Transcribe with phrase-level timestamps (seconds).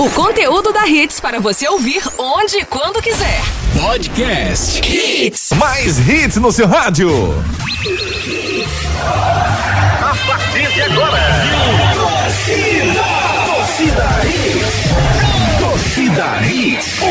[0.00, 3.42] O conteúdo da Hits para você ouvir onde e quando quiser.
[3.80, 5.50] Podcast Hits.
[5.56, 7.10] Mais hits no seu rádio.
[10.00, 11.18] A partir de agora.
[11.96, 13.04] Torcida.
[13.46, 14.47] Torcida Hits.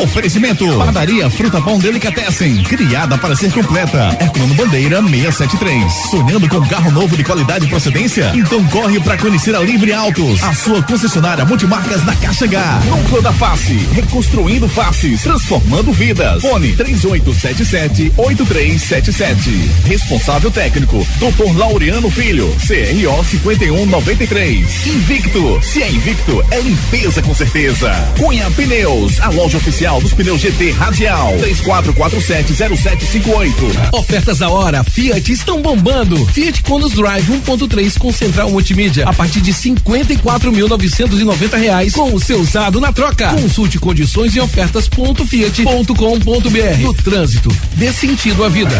[0.01, 0.65] Oferecimento.
[0.77, 2.63] Padaria Fruta Pão Delicatessen.
[2.63, 4.09] Criada para ser completa.
[4.19, 5.93] Herculano Bandeira 673.
[6.09, 8.33] Sonhando com carro novo de qualidade e procedência?
[8.35, 10.43] Então corre para conhecer a Livre Autos.
[10.43, 12.81] A sua concessionária multimarcas da Caixa H.
[12.85, 13.87] Núcleo da Face.
[13.93, 15.21] Reconstruindo faces.
[15.21, 16.41] Transformando vidas.
[16.41, 19.69] Fone 3877-8377.
[19.85, 21.07] Responsável técnico.
[21.19, 21.55] Dr.
[21.57, 22.53] Laureano Filho.
[22.67, 24.87] CRO 5193.
[24.87, 25.61] Invicto.
[25.63, 27.93] Se é invicto, é limpeza com certeza.
[28.17, 29.21] Cunha Pneus.
[29.21, 31.37] A loja oficial dos pneus GT Radial.
[31.37, 33.93] 34470758.
[33.93, 36.25] Ofertas da hora, Fiat estão bombando.
[36.25, 42.39] Fiat Condus Drive 1.3 com central multimídia a partir de 54.990 reais com o seu
[42.39, 43.29] usado na troca.
[43.29, 46.81] Consulte condições e ofertas ponto fiat.com.br.
[46.81, 48.73] No trânsito, dê sentido à vida.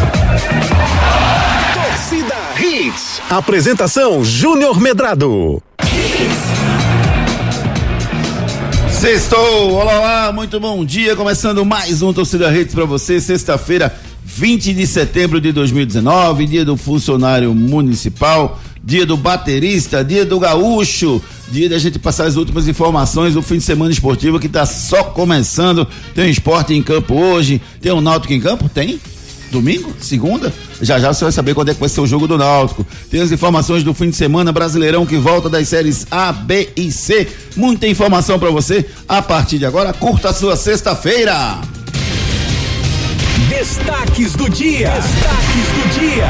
[1.73, 3.21] Torcida Hits.
[3.29, 5.61] Apresentação Júnior Medrado.
[8.99, 9.73] Sextou!
[9.73, 11.15] Olá, olá, muito bom dia.
[11.15, 13.95] Começando mais um Torcida Redes para você, sexta-feira,
[14.25, 21.21] 20 de setembro de 2019, dia do funcionário municipal, dia do baterista, dia do gaúcho,
[21.51, 25.03] dia da gente passar as últimas informações do fim de semana esportivo que está só
[25.03, 25.87] começando.
[26.15, 28.67] Tem um esporte em campo hoje, tem um náutico em campo?
[28.67, 28.99] Tem?
[29.51, 29.93] Domingo?
[29.99, 30.53] Segunda?
[30.81, 32.85] Já já você vai saber quando é que vai ser o jogo do Náutico.
[33.09, 36.91] Tem as informações do fim de semana Brasileirão que volta das séries A, B e
[36.91, 37.27] C.
[37.55, 39.93] Muita informação para você a partir de agora.
[39.93, 41.59] Curta a sua sexta-feira.
[43.49, 44.91] Destaques do dia.
[44.91, 46.27] Destaques do dia.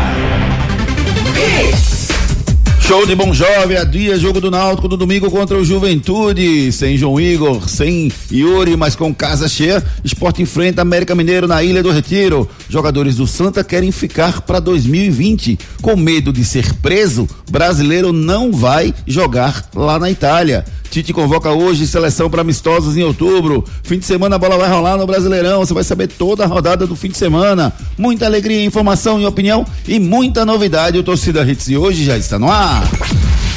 [2.88, 6.98] Show de Bom Jovem, a dia, jogo do Náutico no domingo contra o Juventude, sem
[6.98, 9.84] João Igor, sem Yuri, mas com casa cheia.
[10.06, 12.50] Esporte enfrenta América Mineiro na Ilha do Retiro.
[12.70, 15.60] Jogadores do Santa querem ficar para 2020.
[15.82, 20.64] Com medo de ser preso, brasileiro não vai jogar lá na Itália.
[20.90, 23.64] Tite convoca hoje seleção para amistosos em outubro.
[23.84, 25.60] Fim de semana a bola vai rolar no Brasileirão.
[25.60, 27.74] Você vai saber toda a rodada do fim de semana.
[27.98, 30.98] Muita alegria, informação e opinião e muita novidade.
[30.98, 32.88] O Torcida Hits de hoje já está no ar.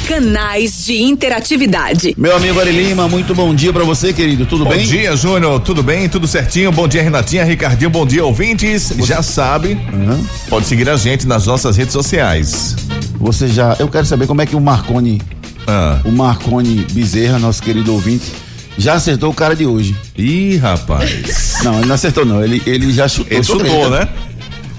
[0.07, 2.13] Canais de interatividade.
[2.17, 4.45] Meu amigo Ari Lima, muito bom dia para você, querido.
[4.45, 4.85] Tudo Bom bem?
[4.85, 5.61] dia, Júnior.
[5.61, 6.09] Tudo bem?
[6.09, 6.69] Tudo certinho?
[6.71, 7.89] Bom dia, Renatinha, Ricardinho.
[7.89, 8.91] Bom dia, ouvintes.
[8.99, 10.19] Já sabe, Aham.
[10.49, 12.75] pode seguir a gente nas nossas redes sociais.
[13.19, 13.75] Você já.
[13.79, 15.21] Eu quero saber como é que o Marconi,
[15.67, 15.99] Ah.
[16.03, 18.31] o Marconi Bezerra, nosso querido ouvinte,
[18.77, 19.95] já acertou o cara de hoje.
[20.17, 21.55] Ih, rapaz.
[21.63, 22.43] Não, ele não acertou, não.
[22.43, 23.31] Ele, ele já chutou.
[23.37, 23.95] Ele chutou, acreditando.
[23.97, 24.09] né?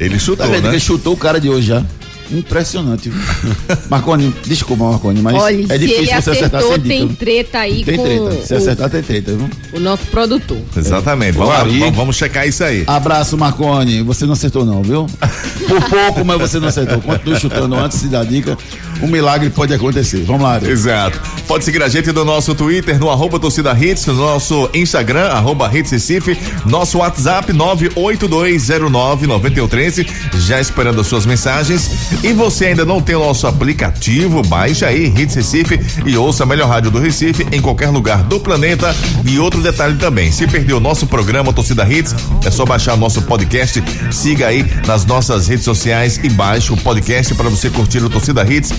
[0.00, 0.68] Ele Tá chutou, vendo que né?
[0.70, 1.84] ele chutou o cara de hoje já.
[2.30, 3.10] Impressionante.
[3.10, 3.20] viu?
[3.90, 6.94] Marconi, desculpa, Marconi, mas Olha, é se difícil ele você acertar acertou, sem dica.
[6.94, 8.46] tem treta aí Tem com treta.
[8.46, 9.50] Se o, acertar, tem treta, viu?
[9.74, 10.56] o nosso produtor.
[10.74, 11.32] Exatamente.
[11.36, 11.78] Vamos, Ô, lá, Ari.
[11.80, 12.84] vamos, vamos checar isso aí.
[12.86, 14.02] Abraço, Marconi.
[14.02, 15.06] Você não acertou, não, viu?
[15.68, 17.00] Por pouco, mas você não acertou.
[17.02, 18.56] Continue chutando antes de dar dica.
[19.02, 20.22] Um milagre pode acontecer.
[20.24, 20.70] Vamos lá, Ari.
[20.70, 21.20] Exato.
[21.48, 25.70] Pode seguir a gente no nosso Twitter, no arroba torcida hits, no nosso Instagram, arroba
[25.76, 30.06] hits Recife, nosso WhatsApp 982099113,
[30.38, 31.90] já esperando as suas mensagens.
[32.22, 36.46] E você ainda não tem o nosso aplicativo, baixe aí Hits Recife e ouça a
[36.46, 38.94] melhor rádio do Recife em qualquer lugar do planeta.
[39.24, 42.14] E outro detalhe também, se perdeu o nosso programa Torcida Hits,
[42.44, 46.76] é só baixar o nosso podcast, siga aí nas nossas redes sociais e baixe o
[46.76, 48.72] podcast para você curtir o Torcida Hits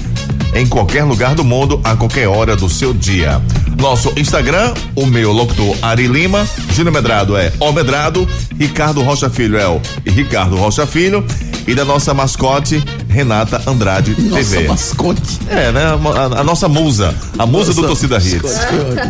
[0.53, 3.41] em qualquer lugar do mundo, a qualquer hora do seu dia.
[3.79, 8.27] Nosso Instagram, o meu locutor Ari Lima, Júnior Medrado é O Medrado,
[8.59, 11.25] Ricardo Rocha Filho é o Ricardo Rocha Filho
[11.67, 14.67] e da nossa mascote Renata Andrade Nossa, TV.
[14.67, 15.39] mascote.
[15.47, 15.81] É, né?
[15.85, 18.59] A, a nossa musa, a musa do Nossa, Torcida Hits.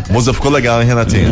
[0.10, 1.30] Musa ficou legal, hein, Renatinha?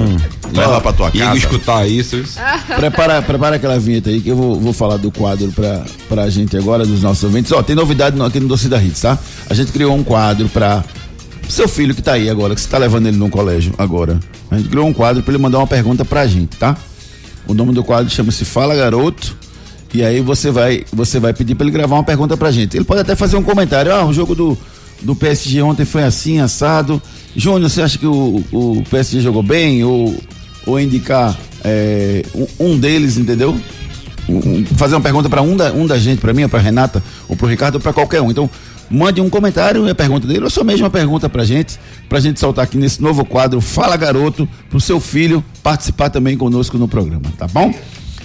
[0.54, 1.38] Leva lá pra tua casa.
[1.38, 2.16] escutar isso.
[2.18, 2.40] isso.
[2.76, 6.56] Prepara, prepara aquela vinheta aí que eu vou, vou falar do quadro pra, pra gente
[6.58, 7.52] agora, dos nossos ouvintes.
[7.52, 9.18] Ó, tem novidade no- aqui no Torcida Hits, tá?
[9.50, 10.84] A gente criou um quadro pra
[11.50, 14.20] seu filho que tá aí agora, que você tá levando ele no colégio agora.
[14.50, 16.76] A gente criou um quadro pra ele mandar uma pergunta pra gente, tá?
[17.48, 19.36] O nome do quadro chama-se Fala Garoto.
[19.94, 22.78] E aí você vai, você vai pedir pra ele gravar uma pergunta pra gente.
[22.78, 23.94] Ele pode até fazer um comentário.
[23.94, 24.58] Ah, o jogo do,
[25.02, 27.02] do PSG ontem foi assim, assado.
[27.36, 29.84] Júnior, você acha que o, o PSG jogou bem?
[29.84, 30.16] Ou,
[30.66, 32.24] ou indicar é,
[32.60, 33.60] um, deles, entendeu?
[34.78, 37.50] Fazer uma pergunta para um da, um da gente, para mim, para Renata, ou para
[37.50, 38.32] Ricardo, ou para qualquer um.
[38.32, 38.50] Então,
[38.90, 42.20] mande um comentário e a pergunta dele, ou só mesmo uma pergunta pra gente, pra
[42.20, 46.88] gente soltar aqui nesse novo quadro Fala Garoto, pro seu filho participar também conosco no
[46.88, 47.74] programa, tá bom?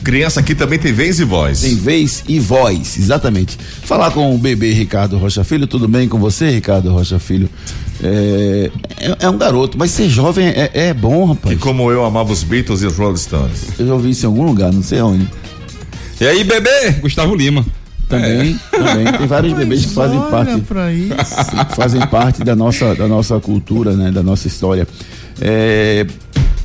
[0.02, 1.60] Criança aqui também tem vez e voz.
[1.60, 3.58] Tem vez e voz, exatamente.
[3.82, 7.48] Falar com o bebê Ricardo Rocha Filho, tudo bem com você, Ricardo Rocha Filho?
[8.02, 8.70] É,
[9.00, 11.56] é, é um garoto, mas ser jovem é, é bom, rapaz.
[11.56, 13.68] Que como eu amava os Beatles e os Rolling Stones.
[13.78, 15.28] Eu já ouvi isso em algum lugar, não sei onde.
[16.20, 16.92] E aí, bebê?
[17.00, 17.64] Gustavo Lima.
[18.08, 19.12] Também, também.
[19.12, 20.52] Tem vários bebês que fazem parte.
[20.60, 24.12] que fazem parte da nossa, da nossa cultura, né?
[24.12, 24.86] Da nossa história.
[25.40, 26.06] É,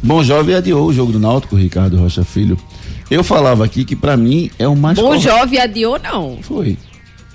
[0.03, 2.57] Bom Jovem adiou o jogo do Náutico, Ricardo Rocha Filho.
[3.11, 5.23] Eu falava aqui que pra mim é o mais Bom correto.
[5.25, 6.39] Jovem adiou, não.
[6.41, 6.77] Foi.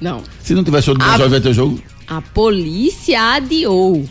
[0.01, 0.23] Não.
[0.43, 1.79] Se não tiver show do Bom A- Jovem, vai ter jogo?
[2.09, 4.05] A polícia adiou.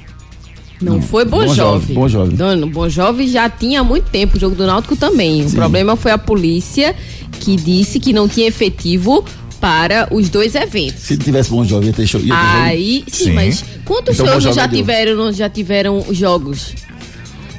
[0.81, 1.95] Não, Não, foi Bom Jovem, Jovem.
[1.95, 2.37] Bom Jovem.
[2.37, 5.43] Não, Bom Jovem já tinha há muito tempo o jogo do Náutico também.
[5.43, 5.55] O Sim.
[5.55, 6.95] problema foi a polícia
[7.39, 9.23] que disse que não tinha efetivo
[9.59, 11.01] para os dois eventos.
[11.01, 12.19] Se tivesse Bom Jovem, ia ter show.
[12.21, 12.63] Ia ter jogo.
[12.63, 13.31] Aí, sim, Sim.
[13.33, 14.81] mas quantos Então, shows Jovem já adiou.
[14.83, 16.75] tiveram, já tiveram jogos?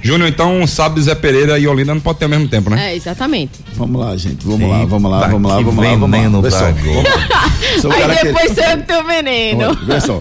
[0.06, 2.92] Júnior, então, sábado Zé Pereira e Olinda não pode ter ao mesmo tempo, né?
[2.92, 3.52] É, exatamente.
[3.74, 4.44] Vamos lá, gente.
[4.44, 6.28] Vamos Sim, lá, vamos lá, tá vamos lá, que vamos lá, vamos lá.
[6.28, 6.72] vamos lá.
[7.80, 9.64] Sou o Aí que- depois você anda teu veneno.
[9.88, 10.20] Olha, só.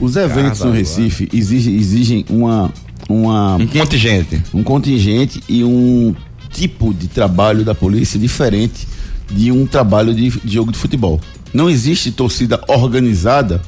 [0.00, 0.72] Os eventos no.
[0.72, 2.72] Recife exigem, exigem uma,
[3.08, 4.42] uma, Um contingente.
[4.54, 6.14] um contingente e um
[6.50, 8.86] tipo de trabalho da polícia diferente
[9.30, 11.20] de um trabalho de, de jogo de futebol.
[11.52, 13.60] Não existe torcida organizada.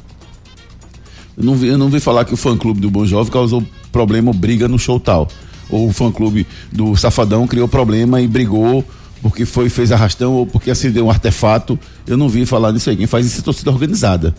[1.37, 4.29] Eu não, vi, eu não vi falar que o fã-clube do Bom Jovem causou problema
[4.29, 5.27] ou briga no show tal.
[5.69, 8.83] Ou o fã-clube do Safadão criou problema e brigou
[9.21, 11.77] porque foi, fez arrastão ou porque acendeu um artefato.
[12.07, 12.95] Eu não vi falar disso aí.
[12.95, 14.33] Quem faz isso é torcida organizada.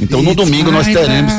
[0.00, 1.32] Então no domingo nós teremos.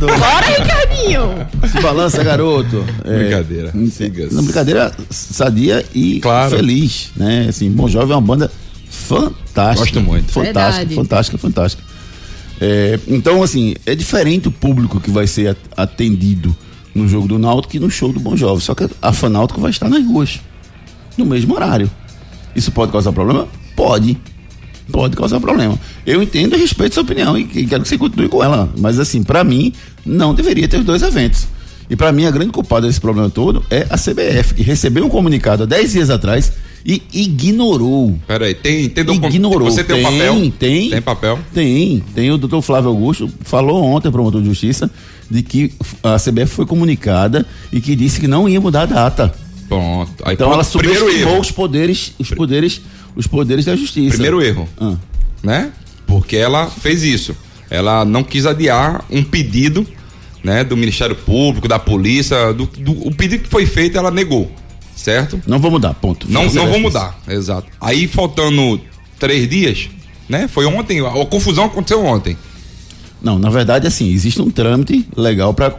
[0.00, 1.46] Bora, Ricardinho!
[1.70, 2.84] Se balança, garoto.
[3.04, 3.72] É, Brincadeira.
[3.90, 4.28] Siga.
[4.30, 6.56] Não, brincadeira sadia e Claro.
[6.56, 7.46] feliz, né?
[7.48, 8.50] Assim, Bom Jovem é uma banda
[8.90, 9.74] fantástica.
[9.80, 10.30] Gosto muito.
[10.30, 10.94] Fantástica, Verdade.
[10.94, 11.82] fantástica, fantástica.
[12.60, 16.54] É, então, assim, é diferente o público que vai ser at- atendido
[16.94, 18.60] no jogo do Náutico e no show do Bom Jovem.
[18.60, 20.40] Só que a Fanáutico vai estar nas ruas,
[21.18, 21.90] no mesmo horário.
[22.54, 23.48] Isso pode causar problema?
[23.74, 24.16] Pode.
[24.92, 25.78] Pode causar problema.
[26.06, 28.72] Eu entendo e respeito sua opinião e, e quero que você continue com ela.
[28.78, 29.72] Mas, assim, pra mim,
[30.04, 31.46] não deveria ter os dois eventos.
[31.90, 35.08] E pra mim, a grande culpada desse problema todo é a CBF, que recebeu um
[35.08, 36.52] comunicado há 10 dias atrás
[36.84, 38.18] e ignorou.
[38.26, 39.32] Peraí, tem, tem documento?
[39.34, 39.70] Ignorou.
[39.70, 40.52] Você tem, tem, um papel?
[40.58, 40.90] Tem.
[40.90, 41.38] Tem papel?
[41.52, 42.04] Tem.
[42.14, 44.90] Tem o doutor Flávio Augusto, falou ontem, promotor de justiça,
[45.30, 45.72] de que
[46.02, 49.34] a CBF foi comunicada e que disse que não ia mudar a data.
[49.68, 50.12] Pronto.
[50.24, 50.54] Aí, Então pronto.
[50.54, 52.80] ela subestimou os poderes, os poderes,
[53.16, 54.10] os poderes da justiça.
[54.10, 54.68] Primeiro erro.
[54.78, 54.94] Ah.
[55.42, 55.72] né?
[56.06, 57.34] Porque ela fez isso.
[57.70, 59.86] Ela não quis adiar um pedido,
[60.44, 64.52] né, do Ministério Público, da polícia, do, do- o pedido que foi feito, ela negou,
[64.94, 65.40] certo?
[65.46, 66.26] Não vou mudar, ponto.
[66.30, 66.82] Não, não vou fez.
[66.82, 67.68] mudar, exato.
[67.80, 68.80] Aí faltando
[69.18, 69.88] três dias,
[70.28, 70.48] né?
[70.48, 72.36] Foi ontem, a, a confusão aconteceu ontem.
[73.22, 75.76] Não, na verdade, assim, existe um trâmite legal para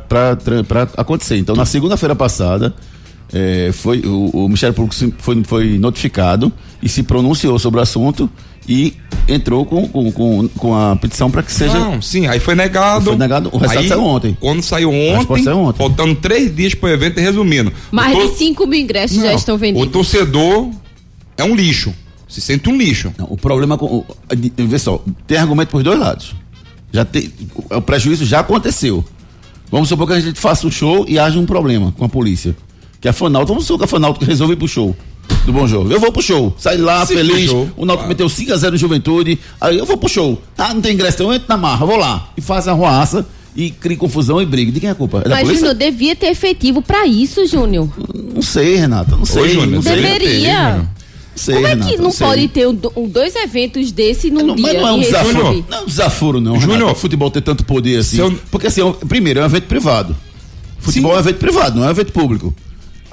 [0.98, 1.38] acontecer.
[1.38, 2.74] Então, na segunda-feira passada,
[3.32, 6.52] eh, foi, o, o Ministério Público foi, foi notificado
[6.82, 8.30] e se pronunciou sobre o assunto
[8.68, 8.94] e
[9.28, 11.78] entrou com, com, com, com a petição para que seja.
[11.78, 13.06] Não, sim, aí foi negado.
[13.06, 14.38] Foi negado, o resultado Aí, saiu ontem.
[14.40, 15.78] Quando saiu ontem, saiu ontem.
[15.78, 17.72] faltando três dias pro evento, e resumindo.
[17.92, 19.92] Mais o de tor- 5 mil ingressos já Não, estão O vendidos.
[19.92, 20.70] torcedor
[21.38, 21.94] é um lixo.
[22.28, 23.14] Se sente um lixo.
[23.18, 23.86] Não, o problema com.
[23.86, 24.06] o-
[24.68, 26.36] Vê só, tem argumento por dois lados.
[26.92, 29.04] Já tem, o, o prejuízo já aconteceu.
[29.72, 32.56] Vamos supor que a gente faça um show e haja um problema com a polícia.
[33.02, 34.96] Que a Fanalto, vamos supor que a Fanalto resolve ir pro show
[35.46, 35.92] do Bom Jogo.
[35.92, 37.50] Eu vou pro show, sai lá Sim, feliz.
[37.50, 37.70] show.
[37.78, 38.08] O Náutico Claro.
[38.10, 39.40] meteu 5x0 no Juventude.
[39.62, 40.42] Aí eu vou pro show.
[40.58, 42.30] Ah, não tem ingresso, então eu entro na marra, vou lá.
[42.38, 43.26] E faz a roaça
[43.56, 44.72] e cria confusão e briga.
[44.72, 45.22] De quem é a culpa?
[45.26, 45.48] É Mas?
[45.48, 47.88] Júnior, devia ter efetivo pra isso, Júnior.
[48.34, 49.16] Não sei, Renata.
[49.16, 49.42] Não sei.
[49.44, 49.96] Ô, Júnior, não sei.
[49.96, 50.76] deveria.
[50.78, 50.88] Não
[51.36, 52.28] sei, Como é Renata, que não sei.
[52.28, 54.66] pode ter um do- dois eventos desse num Não, dia?
[54.68, 55.66] mas não é um desaforo.
[55.70, 56.60] Não é um desaforo, não.
[56.60, 56.78] Júnior.
[56.80, 58.18] Renato, o futebol ter tanto poder assim.
[58.20, 60.16] Eu- Porque assim, é primeiro, é um evento privado.
[60.80, 62.54] Futebol é um evento privado, não é um evento público.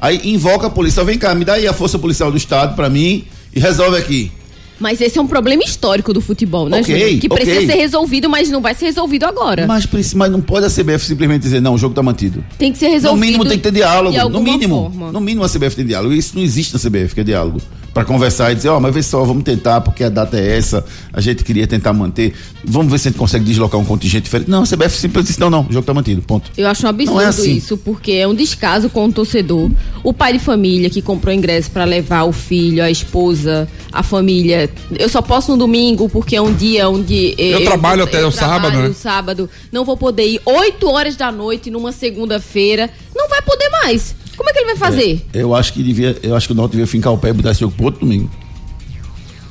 [0.02, 2.90] Aí invoca a polícia, vem cá, me dá aí a força policial do estado pra
[2.90, 4.32] mim e resolve aqui.
[4.80, 7.21] Mas esse é um problema histórico do futebol, né, Ok, Júnior?
[7.21, 9.64] Que precisa ser resolvido, mas não vai ser resolvido agora.
[9.64, 12.44] Mas, mas não pode a CBF simplesmente dizer, não, o jogo tá mantido.
[12.59, 13.21] Tem que ser No resolvido.
[13.25, 14.28] mínimo tem que ter diálogo.
[14.28, 14.90] No mínimo.
[14.90, 15.12] forma.
[15.12, 16.12] No mínimo a CBF tem diálogo.
[16.12, 17.61] Isso não existe na CBF, que é diálogo.
[17.92, 20.82] Pra conversar e dizer, ó, mas vê só, vamos tentar, porque a data é essa,
[21.12, 22.32] a gente queria tentar manter.
[22.64, 24.49] Vamos ver se a gente consegue deslocar um contingente diferente.
[24.50, 26.22] Não, a CBF simplesmente disse, não, não, o jogo tá mantido.
[26.22, 26.50] Ponto.
[26.56, 27.54] Eu acho um absurdo Não é assim.
[27.54, 29.70] isso, porque é um descaso com o torcedor.
[30.02, 34.70] O pai de família que comprou ingresso pra levar o filho, a esposa, a família.
[34.99, 38.30] Eu só posso no domingo porque é um dia onde eh, Eu trabalho até o
[38.30, 38.94] sábado, trabalho né?
[38.94, 39.50] sábado.
[39.70, 42.88] Não vou poder ir 8 horas da noite numa segunda-feira.
[43.14, 44.14] Não vai poder mais.
[44.42, 45.25] Como é que ele vai fazer?
[45.32, 47.52] Eu acho que devia, eu acho que o Náutico devia fincar o pé e botar
[47.52, 48.28] esse jogo pro outro domingo.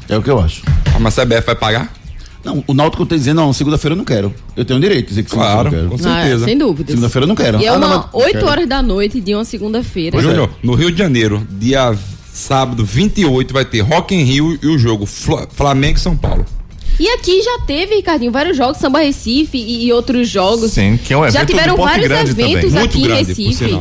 [0.09, 0.63] É o que eu acho.
[0.93, 1.93] Ah, Mas a CBF vai pagar?
[2.43, 4.33] Não, o Náutico tá dizendo, não, segunda-feira eu não quero.
[4.57, 6.09] Eu tenho direito de dizer que Claro, eu com não quero.
[6.09, 6.45] Ah, é, certeza.
[6.45, 6.89] sem dúvida.
[6.91, 7.61] Segunda-feira eu não quero.
[7.61, 8.47] E é Ah, uma mas- 8 quero.
[8.47, 10.17] horas da noite de uma segunda-feira.
[10.17, 11.95] Ô, Júnior, no Rio de Janeiro, dia
[12.33, 16.45] sábado 28 vai ter Rock in Rio e o jogo Fla- Flamengo e São Paulo.
[16.99, 20.71] E aqui já teve, Ricardinho, vários jogos, Samba Recife e, e outros jogos.
[20.71, 22.51] Sim, que é um Já evento tiveram do Porto vários Grande também.
[22.51, 23.79] eventos Muito aqui em grande, Recife.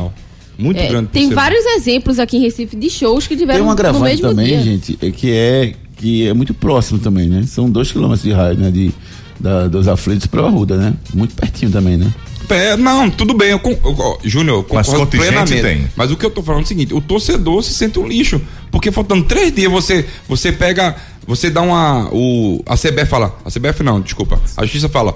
[0.61, 1.09] Muito É, grande.
[1.09, 4.47] tem vários exemplos aqui em Recife de shows que tiveram Tem um no mesmo também,
[4.47, 4.63] dia.
[4.63, 7.43] gente, é que é que é muito próximo também, né?
[7.47, 8.71] São dois quilômetros de raio, né?
[8.71, 8.91] De,
[9.39, 10.93] da, dos aflitos para Arruda, né?
[11.13, 12.11] Muito pertinho também, né?
[12.49, 15.61] É, não, tudo bem, eu, eu, Júnior, eu Mas concordo contingente plenamente.
[15.61, 15.89] tem.
[15.95, 18.41] Mas o que eu tô falando é o seguinte, o torcedor se sente um lixo,
[18.69, 23.49] porque faltando três dias você, você pega, você dá uma, o, a CBF fala, a
[23.49, 25.15] CBF não, desculpa, a justiça fala,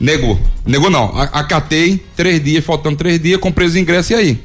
[0.00, 4.40] negou, negou não, acatei, três dias, faltando três dias, comprei os ingressos e aí?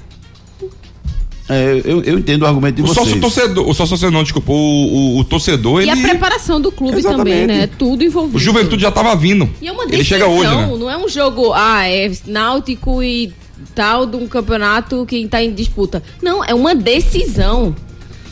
[1.52, 3.06] É, eu, eu entendo o argumento de O vocês.
[3.06, 5.92] sócio torcedor, o sócio torcedor não, desculpa, o, o, o torcedor, E ele...
[5.92, 7.42] a preparação do clube Exatamente.
[7.42, 7.70] também, né?
[7.78, 8.38] Tudo envolvido.
[8.38, 9.50] O Juventude já tava vindo.
[9.62, 10.78] E é uma ele decisão, chega hoje, né?
[10.80, 13.34] não é um jogo, ah, é náutico e
[13.76, 16.02] tal de um campeonato quem tá em disputa.
[16.22, 17.76] Não, é uma decisão.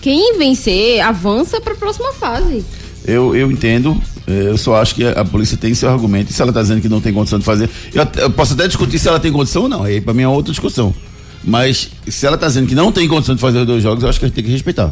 [0.01, 2.63] Quem vencer avança para a próxima fase.
[3.05, 6.29] Eu, eu entendo, é, eu só acho que a, polícia tem seu argumento.
[6.29, 8.67] E se ela está dizendo que não tem condição de fazer, eu, eu posso até
[8.67, 9.83] discutir se ela tem condição ou não.
[9.83, 10.93] Aí para mim é outra discussão.
[11.43, 14.09] Mas se ela está dizendo que não tem condição de fazer os dois jogos, eu
[14.09, 14.91] acho que a gente tem que respeitar.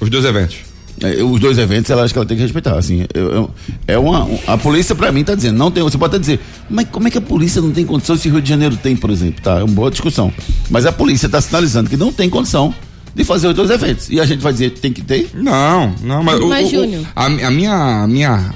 [0.00, 0.56] Os dois eventos.
[1.02, 2.76] É, os dois eventos, ela acho que ela tem que respeitar.
[2.76, 3.50] Assim, eu- eu-
[3.88, 5.82] é uma, um- a polícia para mim está dizendo, não tem.
[5.82, 8.32] Você pode até dizer, mas como é que a polícia não tem condição se o
[8.32, 9.40] Rio de Janeiro tem, por exemplo?
[9.42, 10.30] Tá, é uma boa discussão.
[10.68, 12.74] Mas a polícia está sinalizando que não tem condição
[13.14, 14.10] de fazer os dois eventos.
[14.10, 15.30] E a gente vai dizer tem que ter.
[15.32, 17.06] Não, não, mas, Mas, o- o- Júnior.
[17.16, 18.52] a, a minha, a minha,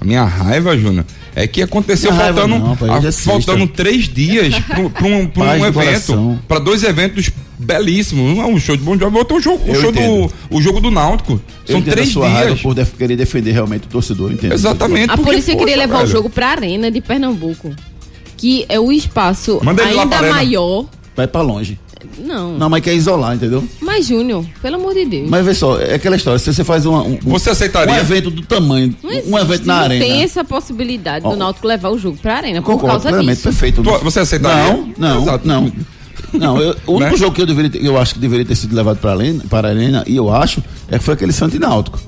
[0.00, 1.04] a minha raiva, Júnior,
[1.36, 3.22] é que aconteceu raiva faltando, não, pai, é a- sexta.
[3.30, 8.58] faltando três dias para um, pra um evento, para dois eventos belíssimos, um é um
[8.58, 10.90] show de Bom Jovi, outro é o jogo, o Eu show do, o jogo do
[10.90, 11.40] Náutico.
[11.64, 12.60] São três a sua raiva dias.
[12.62, 14.52] por def- querer defender realmente o torcedor, entendo.
[14.54, 15.10] Exatamente.
[15.10, 16.10] A porque, polícia queria poxa, levar o velho.
[16.12, 17.74] jogo para a Arena de Pernambuco,
[18.36, 20.86] que é o espaço Manda ainda maior.
[21.14, 21.78] Vai pra longe.
[22.18, 22.56] Não.
[22.58, 23.64] Não, mas quer isolar, entendeu?
[23.80, 25.28] Mas Júnior, pelo amor de Deus.
[25.30, 27.94] Mas vê só, é aquela história, se você faz uma, um, Você aceitaria?
[27.94, 30.04] um evento do tamanho, Não um existe, evento na não arena.
[30.04, 33.42] tem essa possibilidade do Náutico levar o jogo para a Arena por Concordo causa disso.
[33.42, 33.82] perfeito.
[33.82, 34.72] Tu- você aceitaria?
[34.74, 35.48] Não, não, Exato.
[35.48, 35.72] não.
[36.32, 37.16] Não, eu- o único Né?
[37.16, 39.44] jogo que eu, deveria ter- eu acho que deveria ter sido levado para a arena,
[39.48, 41.98] para arena, e eu acho, é que foi aquele Santo e Náutico.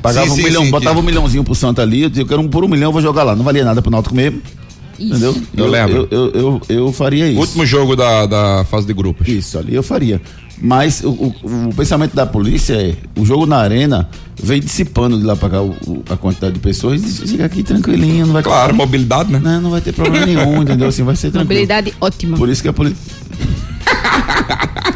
[0.00, 2.22] Pagava Sim, um sim, milhão, sim, botava que- um milhãozinho pro Santo ali, eu dizia,
[2.24, 3.36] eu quero um por um milhão, eu vou jogar lá.
[3.36, 4.42] Não valia nada pro Náutico mesmo.
[4.98, 5.10] Isso.
[5.14, 5.36] Entendeu?
[5.56, 6.08] Eu lembro.
[6.10, 7.40] Eu, eu, eu, eu faria isso.
[7.40, 9.26] Último jogo da, da fase de grupos.
[9.28, 10.20] Isso, ali eu faria.
[10.64, 11.34] Mas o, o-
[11.70, 14.08] o pensamento da polícia é: o jogo na arena
[14.40, 17.62] vem dissipando de lá pra cá o- o- a quantidade de pessoas e fica aqui
[17.64, 19.40] tranquilinho, não vai Claro, mobilidade, né?
[19.42, 20.86] Não, não vai ter problema nenhum, entendeu?
[20.88, 21.48] Assim, vai ser tranquilo.
[21.48, 22.36] Mobilidade ótima.
[22.36, 22.96] Por isso que a polícia.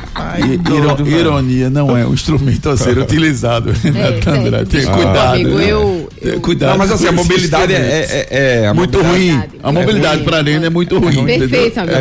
[1.06, 3.70] ironia não é um instrumento a ser utilizado.
[3.70, 4.20] né.
[4.22, 5.34] Tenha Desculpa, cuidado.
[5.34, 5.64] amigo, né?
[5.70, 6.70] eu- Tenha cuidado.
[6.70, 9.32] Não, mas assim, a mobilidade é, é, é- é- a muito ruim.
[9.32, 9.50] Mobilidade.
[9.62, 11.24] A mobilidade É para arena é muito ruim.
[11.24, 11.94] Perfeito, amigo.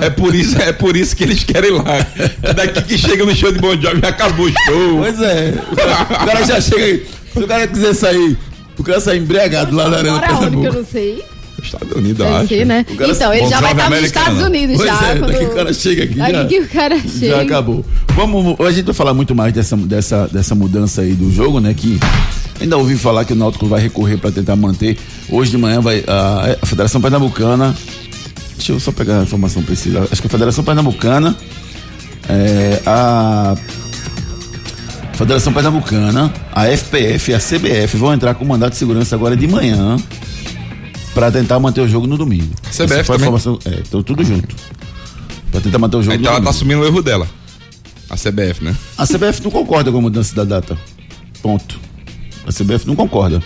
[0.00, 2.06] É, é, é por isso, é por isso que eles querem ir lá.
[2.54, 4.98] Daqui que chega no show de Bon Jovi acabou o show.
[4.98, 5.54] Pois é.
[5.72, 7.06] O cara, já chega aí.
[7.32, 8.36] Se o cara quiser sair,
[8.78, 10.78] o cara sair embriagado lá na arena Agora onde que eu Pernambuco.
[10.78, 11.24] não sei.
[11.62, 12.48] Estados Unidos, Deve acho.
[12.48, 12.84] ser, né?
[12.96, 14.06] Cara- Então, ele já vai estar nos americano.
[14.06, 15.08] Estados Unidos Pois já.
[15.08, 16.14] é, quando- daqui o cara chega aqui.
[16.14, 17.26] Daqui já- que o cara chega.
[17.36, 17.84] Já acabou.
[18.14, 21.74] Vamos, a gente vai falar muito mais dessa, dessa, dessa mudança aí do jogo, né?
[21.74, 21.98] Que
[22.60, 24.96] ainda ouvi falar que o Náutico vai recorrer para tentar manter.
[25.28, 27.74] Hoje de manhã vai a, a Federação Pernambucana.
[28.56, 30.06] Deixa eu só pegar a informação precisa.
[30.10, 31.36] Acho que a Federação Pernambucana,
[32.28, 33.54] é, a
[35.14, 39.46] Federação Pernambucana, a FPF e a CBF vão entrar com mandato de segurança agora de
[39.48, 39.96] manhã
[41.18, 42.54] para tentar manter o jogo no domingo.
[42.70, 43.16] CBF foi a também?
[43.16, 43.58] informação.
[43.64, 44.54] É, então tudo junto.
[45.50, 46.50] Para tentar manter o jogo Então no ela tá domingo.
[46.50, 47.26] assumindo o erro dela.
[48.08, 48.74] A CBF, né?
[48.96, 50.78] A CBF não concorda com a mudança da data.
[51.42, 51.78] Ponto.
[52.46, 53.42] A CBF não concorda.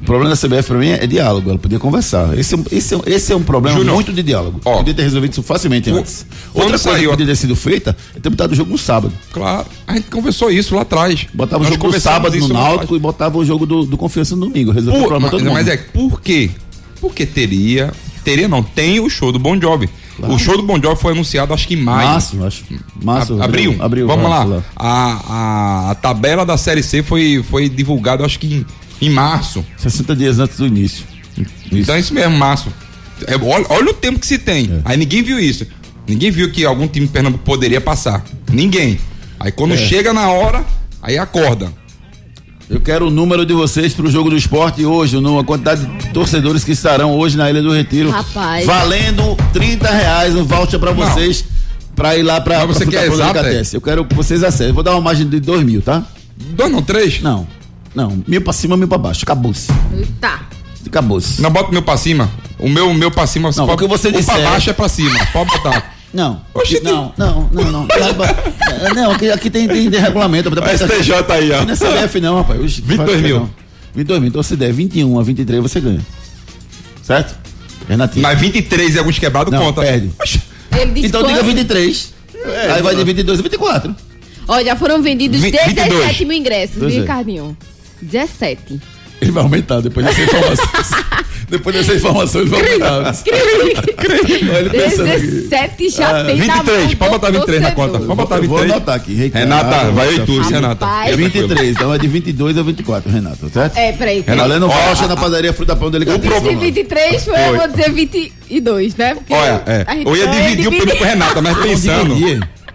[0.00, 2.36] O problema da CBF pra mim é, diálogo, ela podia conversar.
[2.38, 4.58] Esse, é um- esse, é esse é um problema muito de diálogo.
[4.64, 6.24] ó, podia ter resolvido isso facilmente o- antes.
[6.54, 9.12] Outra coisa saiu que podia ter sido feita é ter botado o jogo no sábado.
[9.30, 9.66] Claro.
[9.86, 11.26] A gente conversou isso lá atrás.
[11.34, 14.34] Botava o Nós jogo no sábado no Náutico e botava o jogo do, do Confiança
[14.34, 14.72] no domingo.
[14.72, 15.52] Resolveu o problema mas, todo mundo.
[15.52, 16.50] mas é, por quê?
[17.00, 17.92] Porque teria.
[18.24, 19.88] Teria não, tem o show do Bon Jovi.
[20.18, 22.08] O show do Bon Jovi foi anunciado acho que em maio.
[22.08, 22.64] Março, acho.
[23.02, 23.76] Março, abril.
[23.80, 24.06] abril.
[24.06, 24.62] Vamos acho, lá.
[24.76, 28.66] A, a, a tabela da Série C foi, foi divulgada acho que em,
[29.06, 29.64] em março.
[29.78, 31.04] 60 dias antes do início.
[31.38, 31.50] Isso.
[31.72, 32.68] Então é isso mesmo, março.
[33.26, 34.66] É, olha, olha o tempo que se tem.
[34.70, 34.80] É.
[34.84, 35.66] Aí ninguém viu isso.
[36.06, 38.24] Ninguém viu que algum time de Pernambuco poderia passar.
[38.52, 38.98] Ninguém.
[39.38, 39.50] Aí É.
[39.52, 40.64] quando chega na hora,
[41.02, 41.72] aí acorda.
[42.70, 46.62] Eu quero o número de vocês pro jogo do esporte hoje, a quantidade de torcedores
[46.62, 48.10] que estarão hoje na Ilha do Retiro.
[48.10, 48.64] Rapaz.
[48.64, 51.02] Valendo 30 reais um voucher pra Não.
[51.04, 51.44] vocês
[51.96, 53.76] pra ir lá pra, Mas você pra quer exato, Delicatessen.
[53.76, 54.68] Eu quero que vocês acessem.
[54.68, 56.04] Eu vou dar uma margem de 2 mil, tá?
[56.36, 57.20] Dois não, três?
[57.20, 57.44] Não.
[57.92, 58.22] Não.
[58.24, 59.24] Mil pra cima, mil pra baixo.
[59.24, 59.66] Acabou-se.
[60.20, 60.42] Tá.
[60.86, 61.42] Acabou-se.
[61.42, 62.30] Não bota o meu pra cima.
[62.56, 63.50] O meu, o meu pra cima.
[63.56, 65.18] Não, pode, o que você o disser- pra baixo é pra cima.
[65.32, 65.92] Pode botar.
[66.12, 66.40] Não.
[66.54, 67.86] Oxi, não, não, não, não.
[68.82, 70.48] É, Não, aqui, aqui tem, tem, tem regulamento.
[70.62, 71.64] A STJ aí, ó.
[71.64, 72.60] Não é CBF não, rapaz.
[72.60, 73.40] Oxi, 22 mil.
[73.40, 73.50] não.
[73.94, 74.28] 22 mil.
[74.28, 76.00] Então se der 21 a 23, você ganha.
[77.02, 77.36] Certo?
[77.88, 78.22] Renatinho.
[78.22, 79.82] Mas 23 e alguns quebrados Não, conta.
[79.82, 80.10] perde.
[80.20, 80.40] Oxi,
[80.96, 81.46] Então diga quanto?
[81.46, 82.14] 23.
[82.74, 83.94] aí vai de 22 a 24.
[84.48, 86.20] Ó, já foram vendidos Vi- 17 22.
[86.20, 86.92] mil ingressos, viu, é.
[87.00, 87.56] Ricardinho?
[88.02, 88.80] 17.
[89.20, 90.66] Ele vai aumentar depois dessa informação.
[91.50, 93.22] depois dessa informação ele vai aumentar.
[93.26, 95.26] Ele pensando aqui.
[95.50, 97.98] 17 já tem na mão 23, pode botar 23 na conta.
[97.98, 98.72] Pode botar Eu vou 23.
[98.72, 99.14] anotar aqui.
[99.14, 100.40] Ricardo, Renata, vai aí tu.
[100.40, 100.86] Renata.
[100.86, 103.76] É Fica 23, então é de 22 a 24, Renato, certo?
[103.76, 104.20] É, peraí.
[104.20, 106.40] Renato, Valendo ó, voucher na padaria Fruta Pão Delicadeza.
[106.40, 109.14] Se 23 foi, eu vou dizer 22, né?
[109.14, 109.84] Porque Olha, é.
[109.86, 112.16] a gente Eu ia dividir o prêmio com o Renata, mas pensando.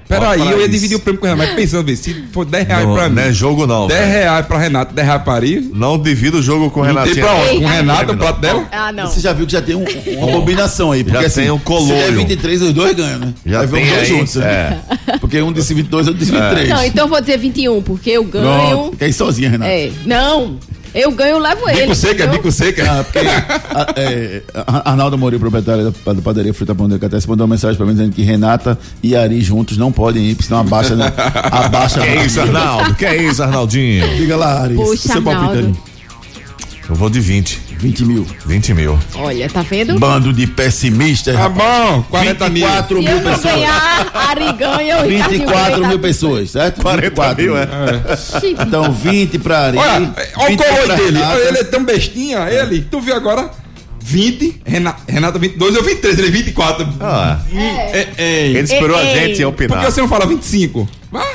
[0.07, 2.67] Peraí, eu ia dividir o prêmio com o Renata, mas pensando, vê, se for 10
[2.67, 3.15] reais Não, pra mim.
[3.15, 3.87] não é jogo não.
[3.87, 4.11] 10 velho.
[4.13, 5.69] reais pra Renata, 10 reais pra Ari.
[5.73, 7.59] Não divida o jogo com o Não tem pra onde?
[7.59, 7.67] Com o.
[7.67, 8.67] Renato, o prato dela?
[8.71, 9.07] Ah, não.
[9.07, 9.83] Você já viu que já tem um-
[10.17, 11.03] uma combinação aí.
[11.03, 12.03] Porque Já assim, tem um Se colório.
[12.05, 13.33] der 23, os dois ganham, né?
[13.45, 14.79] Já aí vão dois aí, juntos, né?
[15.19, 16.69] Porque um disse 22, outro disse 23.
[16.69, 18.69] Não, então eu vou dizer 21, porque eu ganho.
[18.69, 18.97] Pronto.
[18.97, 19.71] Quer ir sozinha, Renato?
[19.71, 20.57] É, não.
[20.95, 21.81] Eu ganho, eu levo ele.
[21.81, 22.31] Bico seca, entendeu?
[22.33, 22.83] bico seca.
[22.89, 27.45] Ah, porque a, é, a- Arnaldo Moreira, proprietário da, da padaria Fruta Pão Delicatesse, mandou
[27.45, 30.61] uma mensagem pra mim dizendo que Renata e Ari juntos não podem ir, porque senão
[30.61, 31.11] abaixa, né?
[31.51, 32.95] abaixa Que é isso, Arnaldo?
[32.95, 34.15] Que é isso, Arnaldinho?
[34.15, 34.75] Diga lá, Ari.
[34.75, 35.77] Poxa, seu palpite Arnaldo.
[36.87, 37.59] Eu vou de 20.
[37.79, 38.27] 20 mil.
[38.45, 38.99] 20 mil.
[39.15, 39.97] Olha, tá vendo?
[39.99, 42.65] Bando de pessimistas, Tá bom, 40 mil.
[42.67, 43.53] 24 Se mil eu não pessoas.
[43.55, 46.81] ganhar, Ari ganha, o Ricardinho 24 ganha, mil pessoas, certo?
[46.81, 47.67] 40 mil, é.
[48.67, 49.77] Então 20 pra Ari.
[49.77, 51.17] Olha, olha o 20 coloi pra dele.
[51.17, 51.39] Renata.
[51.39, 52.81] Ele é tão bestinha, ele.
[52.89, 53.49] Tu viu agora?
[53.99, 56.87] 20, Renata, Renata 22, eu 23, ele 24.
[57.01, 58.47] Ah, É, é.
[58.49, 59.83] ele esperou a gente Por que opinar.
[59.91, 60.87] você não fala 25?
[61.11, 61.25] Vá.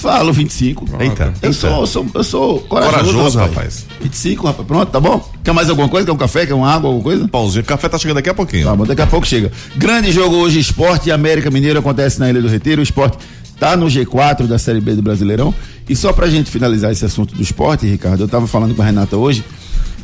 [0.00, 0.86] Falo 25.
[0.98, 3.54] Eita, Eu sou, eu sou, eu sou corajoso, Corajoso, rapaz.
[3.56, 3.86] rapaz.
[4.00, 4.66] 25, rapaz.
[4.66, 5.30] Pronto, tá bom?
[5.44, 6.06] Quer mais alguma coisa?
[6.06, 6.46] Quer um café?
[6.46, 6.88] Quer uma água?
[6.88, 7.28] Alguma coisa?
[7.28, 8.64] Pãozinho, o café tá chegando daqui a pouquinho.
[8.64, 9.52] Tá bom, daqui a pouco chega.
[9.76, 12.80] Grande jogo hoje, Esporte e América Mineiro acontece na Ilha do Retiro.
[12.80, 13.18] O Esporte
[13.58, 15.54] tá no G4 da Série B do Brasileirão.
[15.86, 18.84] E só pra gente finalizar esse assunto do esporte, Ricardo, eu tava falando com a
[18.86, 19.44] Renata hoje.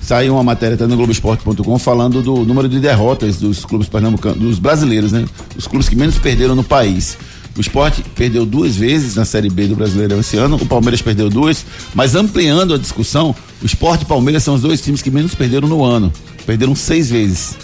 [0.02, 4.58] Saiu uma matéria até no Globoesporte.com falando do número de derrotas dos clubes pernambucanos, dos
[4.58, 5.24] brasileiros, né?
[5.56, 7.16] Os clubes que menos perderam no país.
[7.56, 11.30] O esporte perdeu duas vezes na Série B do Brasileirão esse ano, o Palmeiras perdeu
[11.30, 11.64] duas,
[11.94, 15.34] mas ampliando a discussão, o esporte e o Palmeiras são os dois times que menos
[15.34, 16.12] perderam no ano.
[16.44, 17.56] Perderam seis vezes.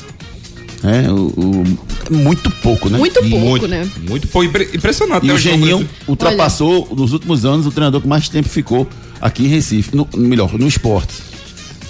[0.82, 1.78] É, o, o-
[2.10, 2.98] muito pouco, né?
[2.98, 3.88] Muito pouco, muito, né?
[4.08, 5.22] Muito impre- impressionante.
[5.24, 5.90] E né, o Geninho números.
[6.08, 8.88] ultrapassou, nos últimos anos, o treinador que mais tempo ficou
[9.20, 9.94] aqui em Recife.
[9.94, 11.14] No, melhor, no esporte.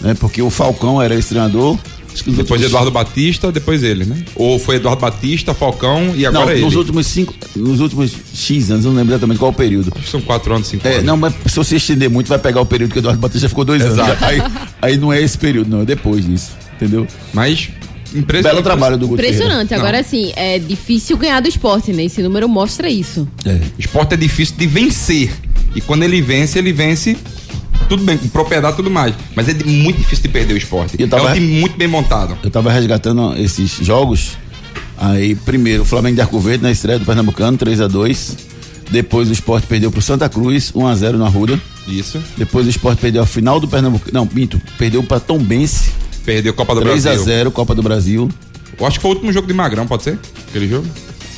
[0.02, 0.12] Né?
[0.14, 1.78] Porque o Falcão era esse treinador.
[2.14, 4.24] Depois últimos- Eduardo Batista, depois ele, né?
[4.34, 6.60] Ou foi Eduardo Batista, Falcão e Não, agora ele.
[6.64, 7.34] nos últimos cinco.
[7.56, 9.92] Nos últimos X anos, eu não lembro exatamente qual o período.
[9.94, 11.04] Acho que São quatro anos, cinco É, anos.
[11.04, 13.64] não, mas se você estender muito, vai pegar o período que o Eduardo Batista ficou
[13.64, 13.94] dois anos.
[13.98, 14.24] Exato.
[14.24, 14.42] Aí,
[14.80, 16.52] aí não é esse período, não, é depois disso.
[16.76, 17.06] Entendeu?
[17.32, 17.68] Mas
[18.14, 18.42] impressionante.
[18.54, 19.70] Belo trabalho do Guto Impressionante.
[19.70, 19.78] Não.
[19.78, 22.04] Agora, assim, é difícil ganhar do esporte, né?
[22.04, 23.26] Esse número mostra isso.
[23.44, 23.58] É.
[23.78, 25.32] Esporte é difícil de vencer.
[25.74, 27.16] E quando ele vence, ele vence
[27.96, 29.14] tudo bem, com propriedade e tudo mais.
[29.34, 30.96] Mas é de- muito difícil de perder o esporte.
[30.98, 32.36] Eu tava- É um time muito bem montado.
[32.42, 34.38] Eu tava resgatando esses jogos.
[34.98, 38.36] Aí, primeiro, o Flamengo de Arco Verde na estreia do Pernambucano, 3 a 2
[38.90, 41.58] Depois o Sport perdeu pro Santa Cruz, 1 a 0 na Ruda.
[41.88, 42.20] Isso.
[42.36, 44.10] Depois o Sport perdeu a final do Pernambucano.
[44.12, 45.90] Não, Pinto, perdeu pra Tombense,
[46.26, 47.24] Perdeu Copa do 3 a Brasil.
[47.24, 48.28] 0 Copa do Brasil.
[48.78, 50.18] Eu acho que foi o último jogo de Magrão, pode ser?
[50.48, 50.86] Aquele jogo?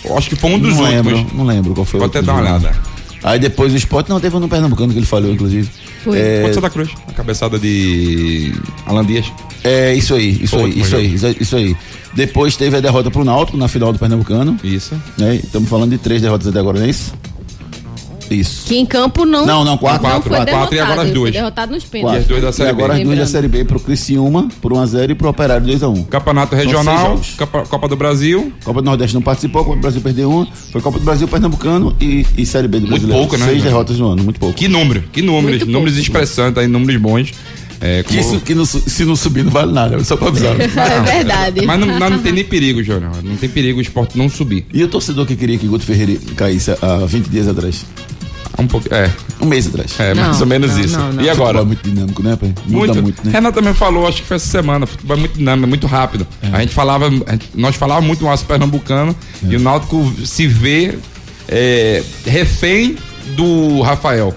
[0.04, 1.12] Eu acho que foi um dos não últimos.
[1.12, 2.76] lembro, não lembro qual foi Pode o até último dar uma olhada.
[3.24, 5.68] Aí depois o Sport, não, teve um no Pernambucano que ele falhou, inclusive.
[6.04, 6.18] Foi.
[6.18, 6.90] É, Contra Santa Cruz.
[7.08, 8.52] A cabeçada de
[8.84, 9.32] Alan Dias.
[9.64, 11.76] é, isso aí, isso aí, isso aí, isso aí, isso aí.
[12.12, 14.58] Depois teve a derrota pro Náutico na final do Pernambucano.
[14.62, 14.94] Isso.
[15.16, 15.36] Né?
[15.36, 17.14] Estamos falando de três derrotas até agora, não é isso?
[18.34, 18.66] Isso.
[18.66, 19.46] Que em campo não.
[19.46, 20.02] Não, não, quatro.
[20.02, 20.74] Não Quatro, foi quatro, derrotado.
[20.74, 21.32] e agora as duas.
[21.32, 22.26] derrotado nos E as pênaltis.
[22.26, 22.82] duas da E Série B.
[22.82, 23.26] agora as duas da.
[23.26, 26.06] Série B pro Criciúma por 1x0 e pro Operário 2x1.
[26.08, 27.20] Campeonato seis Regional.
[27.38, 28.52] Copa, Copa do Brasil.
[28.64, 31.94] Copa do Nordeste não participou, Copa do Brasil perdeu uma, foi Copa do Brasil Pernambucano
[32.00, 33.20] e, e Série B do Muito Brasileiro.
[33.20, 33.72] pouco, né, Seis Júnior?
[33.72, 34.54] derrotas no ano, muito pouco.
[34.56, 35.58] Que número, que números.
[35.60, 36.02] Muito números pouco.
[36.02, 37.32] expressantes aí, números bons.
[37.80, 40.54] É, como- Que, isso, que não se não subir não vale nada, só pra avisar.
[40.60, 41.66] É verdade.
[41.66, 43.10] Mas não, não tem nem perigo, Júnior.
[43.22, 44.64] Não tem perigo o esporte não subir.
[44.72, 47.84] e o torcedor que queria que Guto Ferreira caísse há 20 dias atrás?
[48.58, 49.98] Um pouco, é, Um mês atrás.
[49.98, 50.98] é Não, mais ou menos não, isso.
[50.98, 51.22] não, não.
[51.24, 51.58] E agora?
[51.58, 52.54] Futebol é muito dinâmico, né, pai?
[52.66, 53.02] Muda Muito.
[53.02, 53.32] muito, né?
[53.32, 54.86] Renato também falou, acho que foi essa semana.
[54.86, 56.26] Futebol é muito dinâmico, é muito rápido.
[56.52, 57.10] A gente falava,
[57.54, 60.96] nós falávamos muito no Aço Pernambucano e o Náutico se vê
[61.48, 62.96] é, refém
[63.36, 64.34] do Rafael,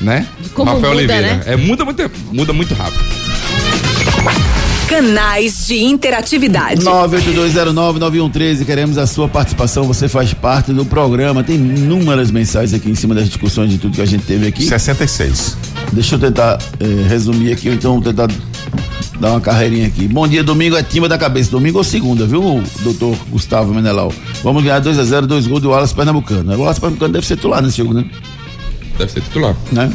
[0.00, 0.26] né?
[0.54, 1.34] como Rafael muda, Oliveira.
[1.36, 1.42] né?
[1.46, 3.04] É, muda, muito, muda muito rápido.
[4.90, 6.82] Canais de interatividade.
[6.84, 11.44] 982099113, queremos a sua participação, você faz parte do programa.
[11.44, 14.64] Tem inúmeras mensagens aqui em cima das discussões de tudo que a gente teve aqui.
[14.64, 15.56] 66.
[15.92, 18.28] Deixa eu tentar eh, resumir aqui, ou então tentar
[19.20, 20.08] Dar uma carreirinha aqui.
[20.08, 21.50] Bom dia, domingo é timba da cabeça.
[21.52, 24.12] Domingo ou segunda, viu, doutor Gustavo Menelau?
[24.42, 26.52] Vamos ganhar 2x0, dois gols do Wallace Pernambucano.
[26.54, 28.04] O Wallace Pernambucano deve ser titular nesse jogo, né?
[28.98, 29.54] Deve ser titular.
[29.70, 29.92] né?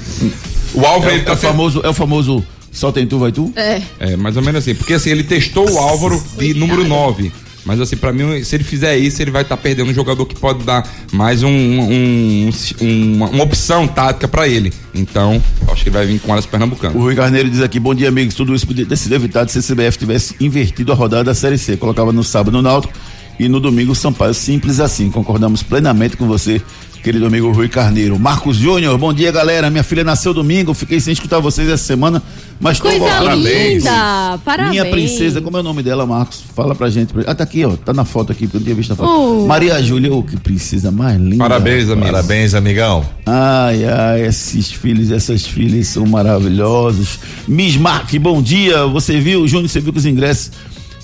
[0.75, 3.17] O Álvaro, É, ele é tá o sendo- famoso, é o famoso só tem tu,
[3.17, 3.51] vai tu?
[3.55, 3.81] É.
[3.99, 4.75] É, mais ou menos assim.
[4.75, 7.31] Porque assim, ele testou o Álvaro de número 9.
[7.65, 10.35] Mas assim, pra mim, se ele fizer isso, ele vai estar perdendo um jogador que
[10.35, 14.71] pode dar mais um, um- um- uma, uma opção tática pra ele.
[14.93, 16.99] Então, acho que ele vai vir com alas O pernambucano.
[16.99, 18.35] Rui Carneiro diz aqui, bom dia, amigos.
[18.35, 21.57] Tudo isso podia ter sido evitado se a CBF tivesse invertido a rodada da Série
[21.57, 21.75] C.
[21.75, 22.93] Colocava no sábado o Náutico
[23.39, 24.35] e no domingo o Sampaio.
[24.35, 25.09] Simples assim.
[25.09, 26.61] Concordamos plenamente com você,
[27.05, 28.17] querido amigo Rui Carneiro.
[28.17, 29.69] Marcos Júnior, bom dia, galera.
[29.69, 30.73] Minha filha nasceu domingo.
[30.73, 32.19] Fiquei sem escutar vocês essa semana,
[32.59, 33.47] mas tô Coisa voltando.
[33.47, 34.39] linda!
[34.43, 34.71] Parabéns.
[34.71, 36.43] Minha princesa, como é o nome dela, Marcos?
[36.55, 37.13] Fala pra gente.
[37.27, 37.75] Ah, tá aqui, ó.
[37.75, 39.07] Tá na foto aqui, porque eu não tinha visto a foto.
[39.07, 39.45] Oh.
[39.45, 41.37] Maria Júlia, oh, que princesa mais linda.
[41.37, 42.07] Parabéns, amigo.
[42.07, 43.05] Parabéns, amigão.
[43.23, 47.19] Ai, ai, esses filhos, essas filhas são maravilhosos.
[47.47, 48.83] Miss Mark, bom dia.
[48.87, 50.53] Você viu, Júnior, você viu que os ingressos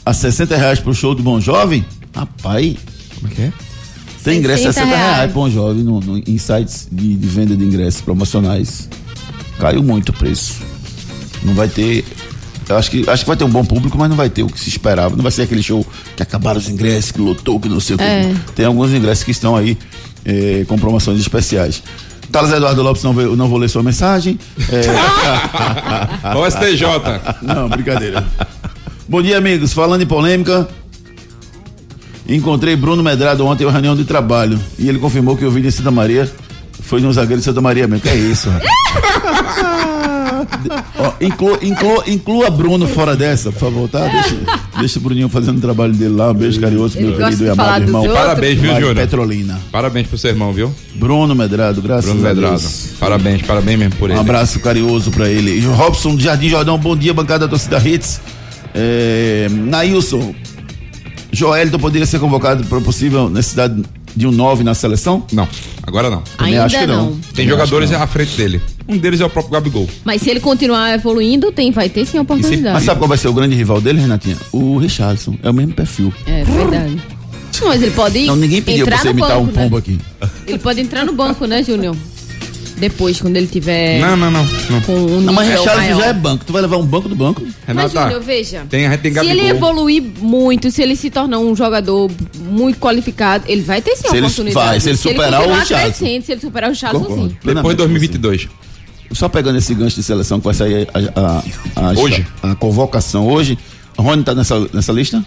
[0.04, 1.86] a 60 reais pro show do Bom Jovem?
[2.16, 2.76] Rapaz,
[3.20, 3.71] Como é que é?
[4.24, 5.32] Tem ingresso a 60 60 reais reais.
[5.34, 8.88] Bom Jovem no, no, em sites de, de venda de ingressos promocionais.
[9.60, 10.56] Caiu muito o preço.
[11.44, 12.06] Não vai ter.
[12.70, 14.48] Eu acho que, acho que vai ter um bom público, mas não vai ter o
[14.48, 15.16] que se esperava.
[15.16, 17.98] Não vai ser aquele show que acabaram os ingressos, que lotou, que não sei o
[18.00, 18.04] que.
[18.04, 18.34] É.
[18.56, 19.78] Tem alguns ingressos que estão aí
[20.24, 21.84] eh, com promoções especiais.
[22.32, 24.40] Carlos Eduardo Lopes, não, vou- não vou ler sua mensagem.
[24.70, 26.86] É, Ó, STJ.
[27.42, 28.26] não, brincadeira.
[29.10, 29.74] Bom dia, amigos.
[29.74, 30.70] Falando em polêmica,
[32.36, 35.70] encontrei Bruno Medrado ontem em uma reunião de trabalho e ele confirmou que o vídeo
[35.70, 36.30] de Santa Maria
[36.82, 38.02] foi no zagueiro de Santa Maria mesmo.
[38.02, 38.72] Que é isso, rapaz?
[40.98, 44.08] Ó, inclua, inclua, inclua Bruno fora dessa, por favor, tá?
[44.08, 44.36] Deixa,
[44.80, 46.32] deixa o Bruninho fazendo o trabalho dele lá.
[46.32, 48.04] Um beijo carinhoso meu querido e de amado irmão.
[48.12, 48.96] Parabéns, viu, de Júnior?
[48.96, 49.60] Petrolina.
[49.72, 50.74] Parabéns pro seu irmão, viu?
[50.96, 52.58] Bruno Medrado, graças Bruno a Medrado.
[52.58, 52.88] Deus.
[53.00, 54.20] Parabéns, parabéns mesmo por Um ele.
[54.20, 55.58] abraço carinhoso pra ele.
[55.60, 58.20] E Robson do Jardim Jordão, bom dia, bancada da torcida Hits.
[58.74, 60.34] É, Nailson,
[61.32, 63.82] Joelito poderia ser convocado para possível necessidade
[64.16, 65.26] de um 9 na seleção?
[65.32, 65.48] Não,
[65.84, 66.22] agora não.
[66.38, 67.06] Também Ainda acho que não.
[67.06, 67.12] não.
[67.14, 68.62] Tem Também jogadores que à frente dele.
[68.88, 69.88] Um deles é o próprio Gabigol.
[70.04, 72.26] Mas se ele continuar evoluindo, tem, vai ter sim a não.
[72.30, 72.86] Mas oportunidade.
[72.86, 74.38] sabe qual vai ser o grande rival dele, Renatinha?
[74.52, 75.36] O Richardson.
[75.42, 76.14] É o mesmo perfil.
[76.28, 77.02] É verdade.
[77.64, 79.80] Mas ele pode Não, ninguém pediu pra você imitar banco, um pombo né?
[79.80, 80.00] aqui.
[80.48, 81.96] Ele pode entrar no banco, né, Júnior?
[82.82, 84.44] Depois, quando ele tiver Não, não, não.
[84.70, 84.82] não.
[84.82, 86.00] com um Não, mas Richardson maior.
[86.00, 86.44] já é banco.
[86.44, 87.42] Tu vai levar um banco do banco?
[87.44, 88.66] Mas, Renata, Júnior, veja.
[88.70, 93.46] tem, a tem se ele evoluir muito, se ele se tornar um jogador muito qualificado,
[93.48, 94.68] ele vai ter sim a Se ele oportunidade.
[94.68, 97.22] vai, se ele superar o crescendo, se ele superar o Concordo.
[97.22, 97.28] sim.
[97.28, 98.48] Depois Plenamente de 2022.
[99.14, 102.26] Só pegando esse gancho de seleção que vai sair a, a- a- Hoje.
[102.42, 103.58] a convocação hoje.
[103.98, 105.24] Rony tá nessa, nessa lista?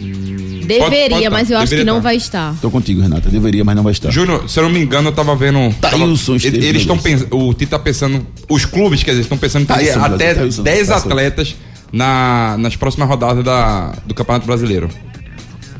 [0.00, 1.30] Deveria, pode tá.
[1.30, 2.00] mas eu acho Deveria que não tá.
[2.02, 2.54] vai estar.
[2.60, 3.28] Tô contigo, Renata.
[3.28, 4.10] Deveria, mas não vai estar.
[4.10, 5.74] Júnior, se eu não me engano, eu tava vendo.
[5.80, 7.36] tava- Thailson esteve ele- eles estão pensando.
[7.36, 8.26] O Tito tá pensando.
[8.48, 11.08] Os clubes, quer dizer, estão pensando em ter Thailson, até Thailson, 10 Thailson.
[11.08, 11.56] atletas
[11.92, 14.88] na, nas próximas rodadas da, do Campeonato Brasileiro.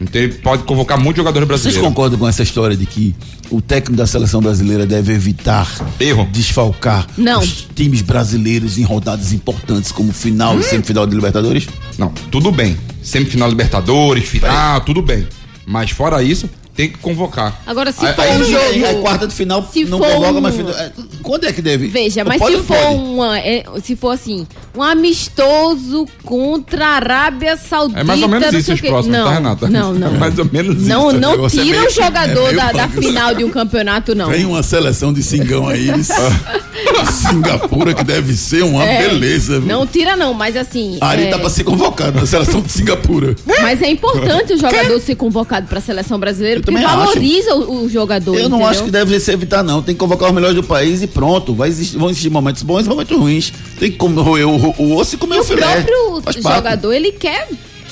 [0.00, 1.88] Então ele pode convocar muitos jogadores Vocês brasileiros.
[1.88, 3.14] concordam com essa história de que
[3.50, 6.26] o técnico da seleção brasileira deve evitar Erro.
[6.32, 7.40] desfalcar Não.
[7.40, 10.60] os times brasileiros em rodadas importantes como final Hum?
[10.60, 11.66] e semifinal de Libertadores?
[11.98, 12.76] Não, tudo bem.
[13.02, 15.26] Semifinal Libertadores, final, tudo bem.
[15.66, 17.60] Mas fora isso, tem que convocar.
[17.66, 18.64] Agora, se Aí, for aí, um jogo...
[18.86, 21.60] aí quarta de final se não for convoca, um- mas final- é, quando é que
[21.60, 21.88] deve?
[21.88, 22.94] Veja, Não mas pode se for pode?
[22.94, 28.52] uma, é, se for assim, um amistoso contra a Arábia Saudita, É mais ou menos
[28.52, 29.68] não isso os próximos, não, tá, Renata?
[29.68, 30.14] Não, não.
[30.14, 30.88] É mais ou menos isso.
[30.88, 33.50] Não, O não negócio é tira meio- o jogador é da, da final de um
[33.50, 34.30] campeonato, não.
[34.30, 36.08] Tem uma seleção de cingão aí, eles-
[37.12, 39.58] Singapura, que deve ser uma É, beleza.
[39.60, 39.68] viu?
[39.68, 40.98] Não tira não, mas assim...
[41.00, 43.34] Ari é, tá pra ser convocado na seleção de Singapura.
[43.60, 47.88] Mas é importante o jogador ser convocado pra seleção brasileira, Eu porque valoriza o, o
[47.88, 48.68] jogador, Eu não entendeu?
[48.68, 49.82] acho que deve se evitar, não.
[49.82, 51.54] Tem que convocar os melhores do país e pronto.
[51.54, 53.52] Vai existir, vão existir momentos bons e momentos ruins.
[53.78, 55.60] Tem que comer, roer o, o osso e comer E o o filé.
[55.82, 56.56] próprio Faz parte.
[56.56, 57.48] jogador, ele quer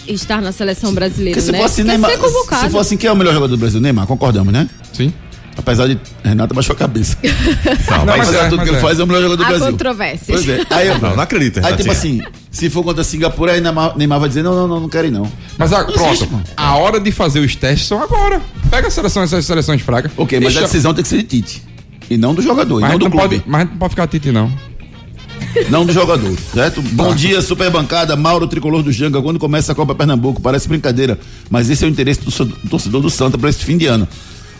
[0.06, 1.58] estar na seleção brasileira, Porque se né?
[1.58, 2.62] for assim, quer Neymar, ser convocado.
[2.64, 3.80] se for assim, quem é o melhor jogador do Brasil?
[3.80, 4.68] Neymar, concordamos, né?
[4.92, 5.12] Sim.
[5.56, 7.16] Apesar de Renata baixou a cabeça.
[7.90, 8.80] Não, Não, mas é, de tudo mas que ele é.
[8.80, 9.66] faz, é o melhor jogador do Há Brasil.
[9.72, 10.44] controvérsias.
[10.44, 10.62] Pois é.
[10.70, 14.20] Aí, eu- Não, não acredito, Aí, tipo assim, se for contra Singapura, aí Neymar, Neymar
[14.20, 15.30] vai dizer: não, não, não, não quero ir, não.
[15.58, 18.40] Mas ah, pronto, existe, a hora de fazer os testes são agora.
[18.70, 20.12] Pega a seleção, essas seleções fracas.
[20.16, 21.62] Ok, mas a decisão tem que ser de Tite.
[22.08, 23.28] E não do jogador, e mas a não do não clube.
[23.38, 24.50] pode, mas a não pode ficar tite, não.
[25.70, 26.80] Não do jogador, certo?
[26.82, 29.20] Bom dia, super bancada, Mauro Tricolor do Janga.
[29.20, 31.18] Quando começa a Copa Pernambuco, parece brincadeira,
[31.50, 32.30] mas esse é o interesse do
[32.68, 34.06] torcedor do Santa para esse fim de ano.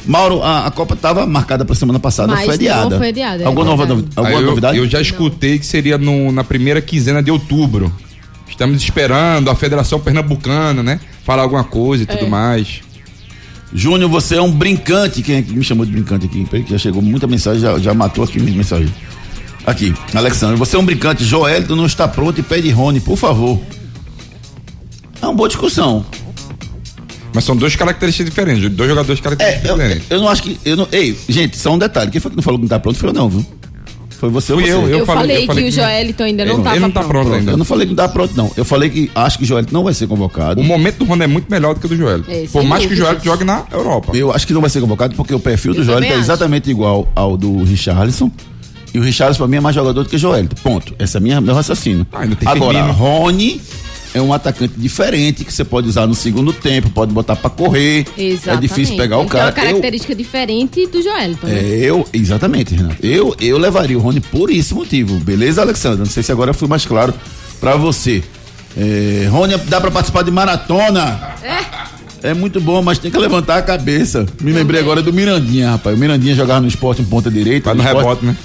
[0.07, 2.91] Mauro, a, a Copa estava marcada para semana passada, Mas foi adiada.
[2.91, 4.03] não foi adiada, é Alguma, nova, verdade.
[4.03, 4.79] novi- alguma eu, novidade?
[4.79, 7.93] eu já escutei que seria no- na primeira quinzena de outubro.
[8.49, 11.01] Estamos esperando a Federação Pernambucana, né?
[11.25, 12.29] Falar alguma coisa e tudo É.
[12.29, 12.81] mais.
[13.73, 15.21] Júnior, você é um brincante.
[15.23, 16.45] Quem é que me chamou de brincante aqui?
[16.65, 18.91] Que já chegou muita mensagem, já, já matou aqui minhas mensagens.
[19.69, 21.23] Aqui, Alexandre, você é um brincante.
[21.25, 23.61] Joelito não está pronto e pede Rony, por favor.
[25.21, 26.07] É uma boa discussão.
[27.35, 30.07] Mas são duas características diferentes, dois jogadores É, características eu, diferentes.
[30.11, 30.59] eu não acho que.
[30.65, 32.11] Eu não, ei, gente, só um detalhe.
[32.11, 32.99] Quem foi que não falou que não tá pronto?
[32.99, 33.45] Foi eu não, viu?
[34.19, 34.73] Foi você ou você?
[34.73, 36.91] eu, Eu, falei- falei, eu falei que o que- Joelito ainda não estava ele não
[36.91, 37.51] tá pronto ainda.
[37.53, 38.51] Eu não falei que não tá pronto, não.
[38.57, 40.61] Eu falei que acho que o Joelito não vai ser convocado.
[40.61, 42.25] O momento do Rony é muito melhor do que o do Joel.
[42.27, 43.11] É, Por mais que o dúvidas.
[43.11, 44.17] Joel jogue na Europa.
[44.17, 46.25] Eu acho que não vai ser convocado porque o perfil do Eu Joelito é acho.
[46.25, 48.33] exatamente igual ao do Richarlison.
[48.95, 50.57] E o Richarlison, pra mim, é mais jogador do que o Joelito.
[50.63, 50.95] Ponto.
[50.99, 52.07] Esse é minha, meu raciocínio.
[52.13, 52.93] Ah, Agora, Firmino.
[52.93, 53.61] Rony
[54.15, 58.07] é um atacante diferente que você pode usar no segundo tempo, pode botar pra correr.
[58.17, 58.49] Exatamente.
[58.51, 59.53] É difícil pegar o Ele cara.
[59.53, 61.47] Tem uma Eu, característica diferente do Joelito.
[61.47, 61.59] né?
[61.59, 62.97] É, eu, exatamente, Renato.
[63.05, 65.17] Eu, eu levaria o Rony por esse motivo.
[65.21, 65.99] Beleza, Alexandre?
[65.99, 67.13] Não sei se agora eu fui mais claro
[67.61, 68.23] pra você.
[68.77, 71.35] É, Rony, dá pra participar de maratona?
[72.23, 72.33] É.
[72.35, 74.25] muito bom, mas tem que levantar a cabeça.
[74.41, 75.95] Me lembrei agora do Mirandinha, rapaz.
[75.97, 77.73] O Mirandinha jogava no esporte em ponta direita.
[77.73, 78.37] Vai no esporte- rebote, né?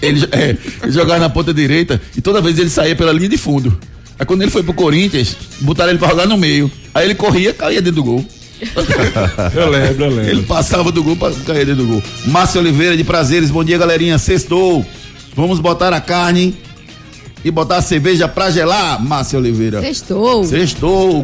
[0.00, 3.36] Ele, é, ele jogava na ponta direita e toda vez ele saía pela linha de
[3.36, 3.78] fundo.
[4.18, 6.70] Aí quando ele foi pro Corinthians, botaram ele pra jogar no meio.
[6.94, 8.24] Aí ele corria, caía dentro do gol.
[9.54, 12.02] Eu lembro, eu Ele passava do gol cair dentro do gol.
[12.24, 14.84] Márcio Oliveira de Prazeres, bom dia galerinha, sextou.
[15.34, 16.56] Vamos botar a carne
[17.44, 19.82] e botar a cerveja pra gelar, Márcio Oliveira.
[19.82, 20.44] Sextou.
[20.44, 21.22] Sextou.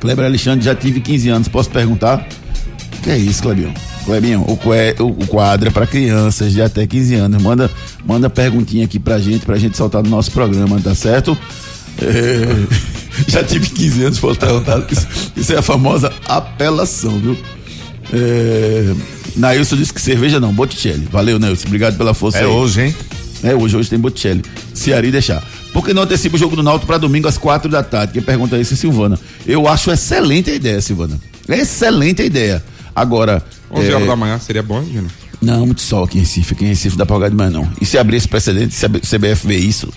[0.00, 2.26] Kleber Alexandre, já tive 15 anos, posso perguntar?
[3.02, 3.74] Que é isso, Clebinho?
[4.04, 7.42] Clebinho, o, que- o- quadro é pra crianças de até 15 anos.
[7.42, 7.70] Manda,
[8.04, 11.36] manda perguntinha aqui pra gente, pra gente soltar no nosso programa, tá certo?
[12.02, 12.64] É,
[13.28, 14.84] já tive 15 anos, posso perguntar.
[14.90, 17.36] Isso, isso é a famosa apelação, viu?
[18.12, 18.94] É,
[19.36, 21.08] Nailson disse que cerveja não, Botticelli.
[21.10, 21.66] Valeu, Nailson.
[21.66, 22.46] Obrigado pela força É aí.
[22.46, 22.94] hoje, hein?
[23.42, 24.42] É, hoje, hoje tem Botticelli.
[24.72, 25.42] Se Ari deixar.
[25.72, 28.12] Por que não antecipa o jogo do Náutico para domingo às quatro da tarde?
[28.12, 29.18] Quem pergunta isso é Silvana.
[29.46, 31.18] Eu acho excelente a ideia, Silvana.
[31.48, 32.62] Excelente a ideia.
[32.94, 33.42] Agora.
[33.74, 35.10] 11 é, horas da manhã seria bom, Júnior?
[35.42, 36.54] Não, muito sol aqui em Recife.
[36.54, 37.70] Aqui em Recife dá pra jogar de manhã, não.
[37.80, 39.92] E se abrir esse precedente, se a CBF ver isso,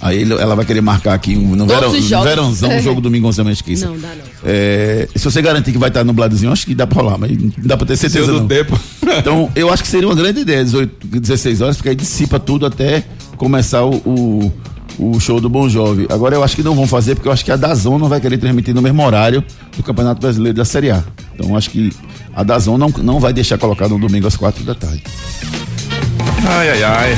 [0.00, 2.28] aí ela vai querer marcar aqui um, no verão, jogos.
[2.28, 3.86] verãozão, um jogo domingo 11 da mesquita.
[3.86, 4.24] Não, dá não.
[4.44, 7.52] É, se você garantir que vai estar nubladozinho, acho que dá pra rolar, mas não
[7.58, 8.26] dá pra ter certeza.
[8.26, 8.48] Seu não.
[8.48, 8.78] tempo.
[9.10, 12.64] Então, eu acho que seria uma grande ideia, 18, 16 horas, porque aí dissipa tudo
[12.64, 13.02] até
[13.36, 14.52] começar o, o,
[15.00, 16.06] o show do Bon Jovi.
[16.08, 18.20] Agora eu acho que não vão fazer, porque eu acho que a Dazon não vai
[18.20, 19.42] querer transmitir no mesmo horário
[19.76, 21.02] do Campeonato Brasileiro da Série A.
[21.34, 21.92] Então, eu acho que
[22.34, 25.02] a Dazon não, não vai deixar colocado no domingo às quatro da tarde.
[26.46, 27.16] Ai, ai, ai.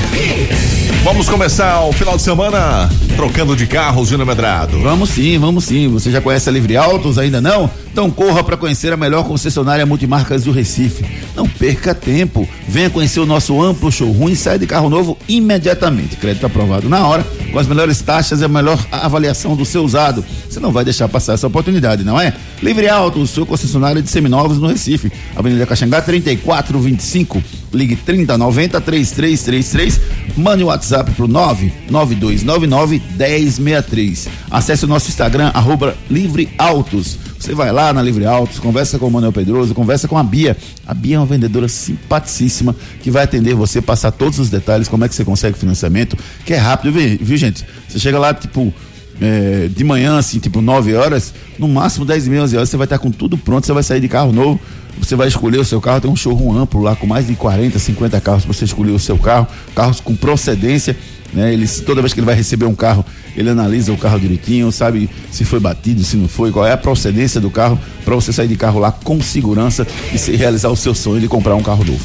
[1.04, 4.80] Vamos começar o final de semana trocando de carros, Júnior Medrado.
[4.80, 5.88] Vamos sim, vamos sim.
[5.88, 7.18] Você já conhece a Livre Autos?
[7.18, 7.68] Ainda não?
[7.90, 11.04] Então corra para conhecer a melhor concessionária multimarcas do Recife.
[11.34, 12.48] Não perca tempo.
[12.66, 16.16] Venha conhecer o nosso amplo showroom e saia de carro novo imediatamente.
[16.16, 20.24] Crédito aprovado na hora, com as melhores taxas e a melhor avaliação do seu usado.
[20.50, 22.34] Você não vai deixar passar essa oportunidade, não é?
[22.60, 25.12] Livre Autos, sua concessionária de seminovos no Recife.
[25.36, 27.40] Avenida Caxangá 3425.
[27.72, 30.00] Ligue 3090 3333.
[30.36, 34.28] Mande o WhatsApp pro 99299 1063.
[34.50, 37.18] Acesse o nosso Instagram, arroba Livre Autos.
[37.42, 40.56] Você vai lá na Livre Autos, conversa com o Manuel Pedroso, conversa com a Bia.
[40.86, 45.04] A Bia é uma vendedora simpaticíssima que vai atender você, passar todos os detalhes, como
[45.04, 47.66] é que você consegue financiamento, que é rápido, viu, viu, gente?
[47.88, 48.72] Você chega lá, tipo,
[49.20, 52.76] é, de manhã, assim, tipo 9 horas, no máximo 10 e meia, 11 horas, você
[52.76, 54.60] vai estar com tudo pronto, você vai sair de carro novo,
[54.96, 57.76] você vai escolher o seu carro, tem um showroom amplo lá com mais de 40,
[57.76, 60.96] 50 carros para você escolher o seu carro, carros com procedência,
[61.32, 61.52] né?
[61.52, 63.04] Eles, toda vez que ele vai receber um carro,
[63.36, 66.76] ele analisa o carro direitinho, sabe se foi batido, se não foi, qual é a
[66.76, 70.76] procedência do carro, para você sair de carro lá com segurança e se realizar o
[70.76, 72.04] seu sonho de comprar um carro novo.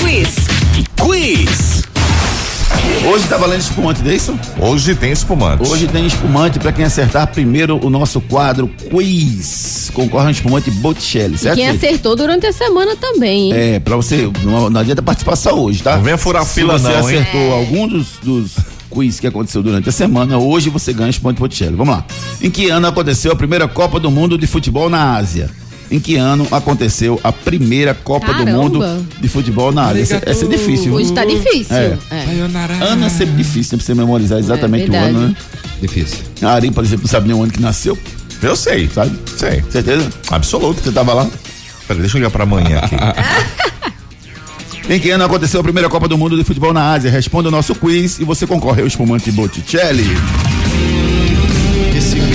[0.00, 0.36] Quiz.
[0.96, 1.65] Quiz.
[3.08, 4.36] Hoje tá valendo espumante, não é isso?
[4.58, 5.68] Hoje tem espumante.
[5.68, 9.90] Hoje tem espumante para quem acertar primeiro o nosso quadro Quiz.
[9.94, 11.54] Concorre um espumante Botticelli, E certo?
[11.56, 11.76] quem gente?
[11.86, 13.52] acertou durante a semana também, hein?
[13.74, 15.96] É, pra você, não, não adianta participar só hoje, tá?
[15.96, 17.18] Não venha furar Se fila você não, hein?
[17.18, 18.50] acertou algum dos, dos
[18.90, 21.76] quiz que aconteceu durante a semana, hoje você ganha espumante Botticelli.
[21.76, 22.04] Vamos lá.
[22.42, 25.48] Em que ano aconteceu a primeira Copa do Mundo de Futebol na Ásia?
[25.90, 28.58] Em que ano aconteceu a primeira Copa do Caramba.
[28.62, 30.02] Mundo de futebol na Ásia?
[30.02, 30.92] Essa, essa é difícil.
[30.94, 31.76] Hoje tá difícil.
[31.76, 31.96] É.
[32.10, 32.84] É.
[32.84, 35.16] Ano é sempre difícil, né, pra você memorizar exatamente o verdade.
[35.16, 35.36] ano, né?
[35.80, 36.18] Difícil.
[36.42, 37.96] A Ari, por exemplo, não sabe nem o ano que nasceu,
[38.42, 38.88] Eu sei.
[38.92, 39.16] sabe?
[39.36, 39.62] Sei.
[39.70, 40.08] Certeza?
[40.30, 40.80] Absoluto.
[40.82, 41.26] Você tava lá?
[41.86, 42.96] Peraí, deixa eu ligar pra amanhã aqui.
[44.88, 47.10] Em que ano aconteceu a primeira Copa do Mundo de Futebol na Ásia?
[47.10, 50.06] Responda o nosso quiz e você concorre ao espumante Botticelli.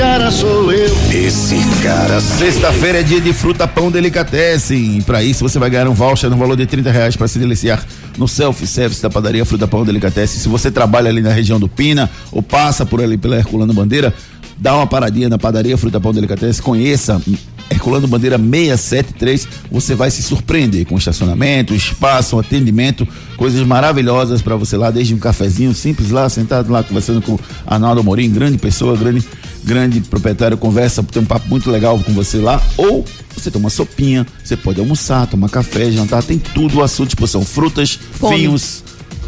[0.02, 0.92] Esse cara sou eu.
[1.14, 4.98] Esse cara Sexta-feira é dia de fruta pão delicatessen.
[4.98, 7.38] E para isso você vai ganhar um voucher no valor de 30 reais para se
[7.38, 7.86] deliciar
[8.18, 10.40] no self-service da padaria Fruta Pão Delicatessen.
[10.40, 14.12] Se você trabalha ali na região do Pina ou passa por ali pela Herculano Bandeira,
[14.58, 17.22] dá uma paradinha na padaria Fruta Pão Delicatessen, conheça
[17.70, 19.48] Herculano Bandeira 673.
[19.72, 25.20] Você vai se surpreender com estacionamento, espaço, atendimento, coisas maravilhosas para você lá, desde um
[25.20, 29.24] cafezinho simples lá, sentado lá conversando com Arnaldo Amorim, grande pessoa, grande,
[29.64, 34.26] grande proprietário, conversa, tem um papo muito legal com você lá, ou você toma sopinha,
[34.44, 38.36] você pode almoçar, tomar café, jantar, tem tudo à sua disposição, frutas, Fome.
[38.38, 38.84] vinhos,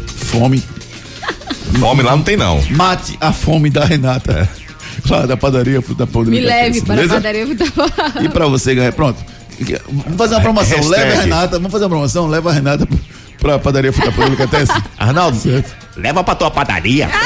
[0.06, 0.62] fome,
[1.78, 2.62] Fome lá não tem, não.
[2.70, 4.48] mate a fome da Renata.
[5.10, 7.14] Lá da padaria Fruta Pão Me leve para a beleza?
[7.14, 9.18] padaria Fruta E pra você ganhar, pronto.
[9.88, 10.90] Vamos fazer uma promoção, Hashtag.
[11.02, 12.88] leva a Renata, vamos fazer uma promoção, leva a Renata
[13.40, 14.24] pra padaria Fruta Pão.
[14.98, 15.74] Arnaldo, Certo.
[15.96, 17.08] leva pra tua padaria.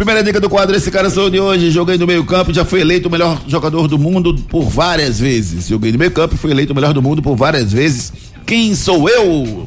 [0.00, 2.80] Primeira dica do quadro, esse cara sou de hoje, joguei no meio campo, já foi
[2.80, 5.68] eleito o melhor jogador do mundo por várias vezes.
[5.68, 8.10] Joguei no meio campo, fui eleito o melhor do mundo por várias vezes.
[8.46, 9.66] Quem sou eu?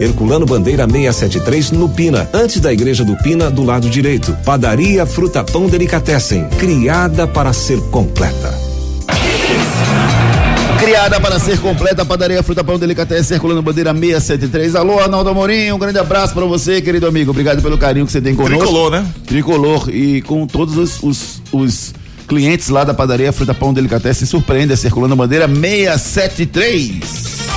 [0.00, 4.36] Herculano Bandeira 673 no Pina, antes da Igreja do Pina, do lado direito.
[4.44, 8.54] Padaria Fruta Pão Delicatessen, criada para ser completa.
[10.78, 14.76] Criada para ser completa, padaria Fruta Pão Delicatessen, circulando bandeira 673.
[14.76, 17.32] Alô, Arnaldo Amorim, um grande abraço pra você, querido amigo.
[17.32, 18.58] Obrigado pelo carinho que você tem conosco.
[18.58, 19.06] Tricolor, né?
[19.26, 19.90] Tricolor.
[19.90, 21.94] E com todos os, os, os
[22.28, 27.47] clientes lá da padaria Fruta Pão Delicatessen, surpreenda, circulando bandeira 673.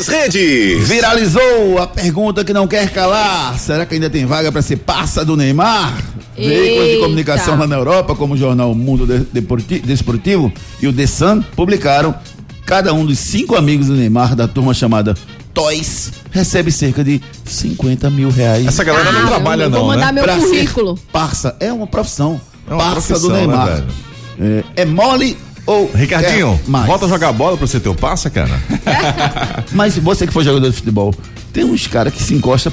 [0.00, 0.88] Pelas redes.
[0.88, 3.58] Viralizou a pergunta que não quer calar.
[3.58, 6.02] Será que ainda tem vaga para ser parça do Neymar?
[6.36, 9.06] Veículos de comunicação lá na Europa, como o jornal Mundo
[9.84, 12.14] Desportivo e o The Sun, publicaram
[12.64, 15.14] cada um dos cinco amigos do Neymar, da turma chamada
[15.52, 18.66] Toys, recebe cerca de 50 mil reais.
[18.66, 20.12] Essa galera não Caramba, trabalha, vou não, mandar né?
[20.12, 20.98] meu pra currículo.
[21.12, 21.56] Parça.
[21.60, 22.40] É uma profissão.
[22.66, 23.66] É uma parça profissão, do né, Neymar.
[23.66, 23.86] velho?
[24.76, 25.36] é, é mole
[25.66, 25.90] ou.
[25.92, 26.86] Ricardinho, mais?
[26.86, 28.60] volta a jogar bola pra você ter o passa, cara.
[29.72, 31.14] Mas você que foi jogador de futebol,
[31.52, 32.72] tem uns caras que se encostam,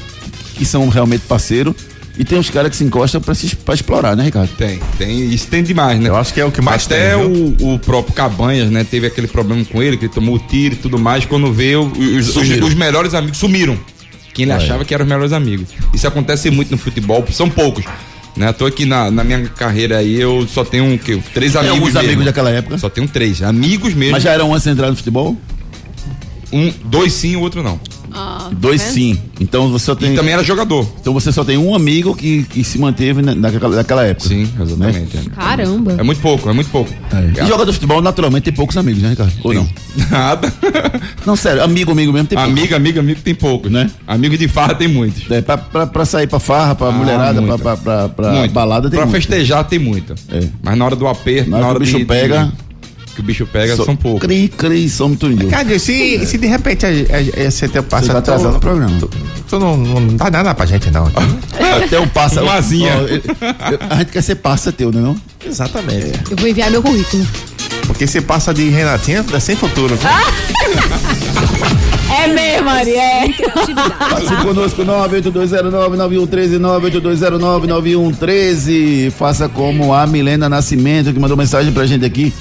[0.55, 1.75] que são realmente parceiro,
[2.17, 4.49] e tem uns caras que se encostam pra, se, pra explorar, né, Ricardo?
[4.57, 6.09] Tem, tem, isso tem demais, né?
[6.09, 7.23] Eu acho que é o que mais Até tem,
[7.61, 8.83] o, o próprio Cabanhas, né?
[8.83, 11.25] Teve aquele problema com ele, que ele tomou tiro e tudo mais.
[11.25, 13.77] Quando veio, os, os, os melhores amigos sumiram.
[14.33, 15.69] Quem ele achava que eram os melhores amigos.
[15.93, 17.85] Isso acontece muito no futebol, são poucos.
[18.37, 18.53] Né?
[18.53, 21.19] Tô aqui na, na minha carreira aí, eu só tenho o quê?
[21.33, 21.77] três Tem amigos.
[21.79, 22.07] alguns mesmo.
[22.07, 22.77] amigos daquela época.
[22.77, 23.41] Só tenho três.
[23.41, 24.11] Amigos mesmo.
[24.13, 25.35] Mas já eram antes de entrar no futebol?
[26.53, 27.79] Um, dois sim, o outro não.
[28.13, 28.93] Ah, Dois tá vendo?
[28.95, 29.19] sim.
[29.39, 30.13] Então você só tem.
[30.13, 30.87] E também era jogador.
[30.99, 34.27] Então você só tem um amigo que, que se manteve na- naquela, naquela época.
[34.29, 35.29] Sim, exatamente.
[35.29, 35.95] Caramba.
[35.97, 36.91] É muito pouco, é muito pouco.
[37.13, 37.43] É.
[37.43, 39.33] E jogador de futebol, naturalmente, tem poucos amigos, né, Ricardo?
[39.43, 39.67] Ou não?
[40.09, 40.51] Nada.
[41.25, 43.83] Não, sério, amigo, amigo mesmo tem amigo, amigo, amigo tem poucos, Né?
[43.85, 43.91] né?
[44.07, 45.29] Amigo de farra tem muitos.
[45.29, 47.61] É, pra, pra, pra sair pra farra, pra mulherada, pra, muito.
[47.61, 48.51] pra, pra, pra Muito.
[48.53, 49.15] balada tem Pra muito.
[49.15, 50.15] festejar tem muito.
[50.31, 50.47] É.
[50.63, 52.66] Mas na hora do aperto, Na na, hora hora que o bicho de- pega- de-
[53.17, 54.21] que o bicho pega, Só- são poucos.
[54.21, 55.47] Cri, cri, some tudo.
[55.47, 58.59] Cara, se, se de repente a, a, a, você tem Você passa vai atrasar no
[58.59, 58.95] programa.
[59.49, 61.11] Tu não, não dá nada pra gente, não.
[61.83, 62.41] Até o passa.
[62.51, 62.93] Asinha.
[62.93, 63.21] Eu-
[63.89, 65.01] a gente quer ser parça teu, né?
[65.01, 65.17] Não?
[65.45, 66.11] Exatamente.
[66.29, 67.25] Eu vou enviar meu currículo.
[67.87, 69.97] Porque se passa de Renatinha, é sem futuro.
[72.09, 73.27] É mesmo, Ari, é.
[73.99, 79.11] Participe conosco, 98209-9113, 98209-9113.
[79.11, 82.33] Faça como a Milena Nascimento, que mandou mensagem pra gente aqui.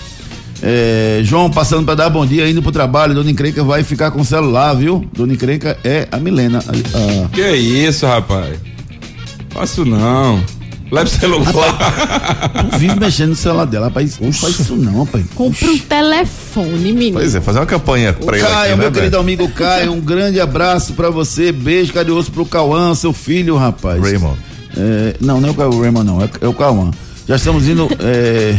[0.62, 3.14] É, João, passando pra dar bom dia, indo pro trabalho.
[3.14, 5.04] Dona Encrenca vai ficar com o celular, viu?
[5.14, 6.58] Dona Encrenca é a Milena.
[6.58, 8.58] a- a- Que isso, rapaz?
[9.50, 10.42] Faço não.
[10.90, 11.52] Leve o celular.
[12.70, 14.18] Tu vive mexendo no celular dela, rapaz.
[14.20, 15.24] Não faz isso não, pai.
[15.34, 17.18] Compre um telefone, menino.
[17.18, 19.20] Pois é, fazer uma campanha O pra ele Caio, aqui, meu né, querido velho?
[19.20, 21.50] amigo Caio, um grande abraço pra você.
[21.50, 24.00] Beijo carinhoso pro Cauã, seu filho, rapaz.
[24.00, 24.38] Raymond.
[24.76, 26.22] É, não, não é o Caio Raymond, não.
[26.22, 26.90] É, é o Cauã.
[27.26, 27.88] Já estamos indo.
[27.98, 28.56] é,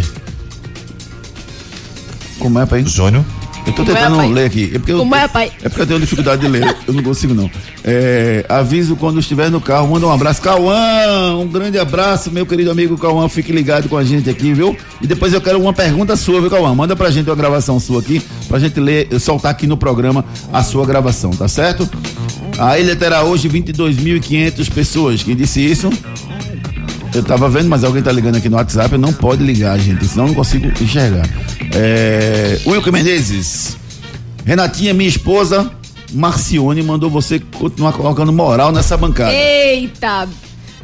[2.48, 2.86] Como é, pai?
[2.86, 3.26] Júnior.
[3.66, 4.32] Eu tô Como é, tentando pai?
[4.32, 4.72] ler aqui.
[4.74, 5.52] É porque eu, Como é, pai?
[5.62, 6.78] É porque eu tenho dificuldade de ler.
[6.88, 7.52] Eu não consigo, não.
[7.84, 9.90] É, aviso quando estiver no carro.
[9.90, 10.42] Manda um abraço.
[10.42, 13.28] Cauã, um grande abraço, meu querido amigo Cauã.
[13.28, 14.78] Fique ligado com a gente aqui, viu?
[15.02, 16.74] E depois eu quero uma pergunta sua, viu, Cauã?
[16.74, 20.64] Manda pra gente uma gravação sua aqui, pra gente ler, soltar aqui no programa a
[20.64, 21.90] sua gravação, tá certo?
[22.58, 25.22] A ilha terá hoje 22.500 pessoas.
[25.22, 25.90] Quem disse isso?
[27.14, 28.98] Eu tava vendo, mas alguém tá ligando aqui no WhatsApp.
[28.98, 31.28] Não pode ligar, gente, senão eu não consigo enxergar.
[31.74, 32.60] É...
[32.66, 33.78] Wilker Menezes.
[34.46, 35.70] Renatinha, minha esposa,
[36.14, 39.34] Marcione, mandou você continuar colocando moral nessa bancada.
[39.34, 40.28] Eita!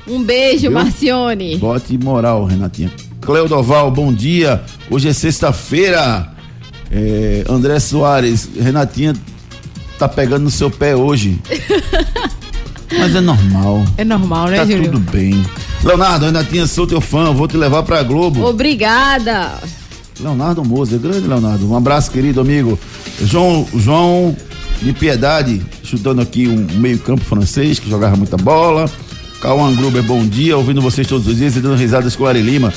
[0.07, 0.71] Um beijo, Viu?
[0.71, 1.57] Marcione.
[1.57, 2.91] Bote moral, Renatinha.
[3.21, 4.61] Cleodoval, bom dia.
[4.89, 6.30] Hoje é sexta-feira.
[6.91, 9.13] É, André Soares, Renatinha
[9.97, 11.39] tá pegando no seu pé hoje.
[12.99, 13.84] Mas é normal.
[13.97, 14.91] É normal, né, Tá Júlio?
[14.91, 15.43] tudo bem.
[15.84, 18.45] Leonardo, Renatinha, sou teu fã, vou te levar pra Globo.
[18.45, 19.51] Obrigada.
[20.19, 21.69] Leonardo Moza, grande Leonardo.
[21.69, 22.79] Um abraço, querido amigo.
[23.21, 24.36] João, João
[24.81, 28.89] de Piedade, chutando aqui um meio-campo francês que jogava muita bola.
[29.41, 30.55] Cauã Gruber, bom dia.
[30.55, 32.73] Ouvindo vocês todos os dias e dando risadas com o Ari Lima,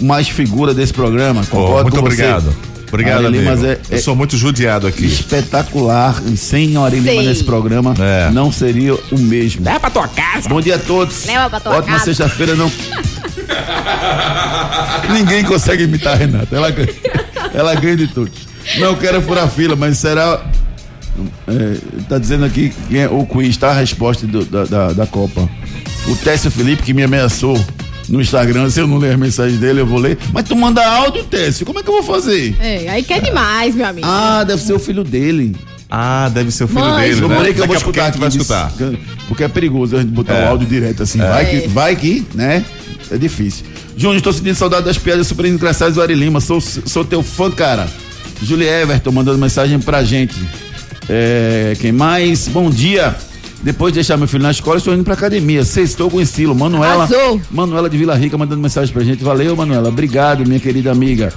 [0.00, 1.44] o mais figura desse programa.
[1.46, 2.77] Concordo muito com você.
[2.88, 3.18] Obrigado.
[3.18, 3.42] Ari amigo.
[3.42, 5.06] Limas é, Eu é sou muito judiado aqui.
[5.06, 6.20] espetacular.
[6.26, 8.30] E sem o Ari nesse programa, É.
[8.30, 9.64] não seria o mesmo.
[9.64, 10.48] Leva pra tua casa.
[10.48, 11.26] Bom dia a todos.
[11.26, 12.04] Leva pra tua Ótima casa.
[12.06, 12.70] sexta-feira, não.
[15.12, 16.54] Ninguém consegue imitar a Renata.
[16.56, 16.88] Ela, ganha-
[17.54, 18.32] ela ganha de todos.
[18.78, 20.40] Não quero furar fila, mas será.
[21.48, 21.76] É,
[22.08, 23.70] tá dizendo aqui quem é o quiz, tá?
[23.70, 25.48] A resposta do- da, da, da Copa.
[26.06, 27.58] O Técio Felipe, que me ameaçou
[28.08, 30.16] no Instagram, se eu não ler as mensagens dele, eu vou ler.
[30.32, 32.56] Mas tu manda áudio, Técio, como é que eu vou fazer?
[32.60, 34.06] É, aí quer demais, meu amigo.
[34.08, 35.54] Ah, deve ser o filho dele.
[35.90, 37.36] Ah, deve ser o filho Mãe, dele, Eu né?
[37.36, 38.18] falei que eu vou escutar a aqui.
[38.18, 38.72] vai escutar.
[39.26, 40.44] Porque é perigoso a gente botar É.
[40.46, 41.18] o áudio direto assim.
[41.18, 42.64] Vai, que, vai que, né?
[43.10, 43.64] É difícil.
[43.96, 46.40] Júnior, estou sentindo saudade das piadas super engraçadas do Ari Lima.
[46.40, 47.88] Sou, sou teu fã, cara.
[48.42, 50.34] Julie Everton mandando mensagem pra gente.
[51.08, 52.48] É, quem mais?
[52.48, 53.16] Bom dia.
[53.62, 55.64] Depois de deixar meu filho na escola, estou indo pra academia.
[55.64, 56.54] Sextou com estilo.
[56.54, 57.04] Manuela.
[57.04, 57.40] Arrasou.
[57.50, 59.24] Manuela de Vila Rica mandando mensagem pra gente.
[59.24, 59.88] Valeu, Manuela.
[59.88, 61.32] Obrigado, minha querida amiga.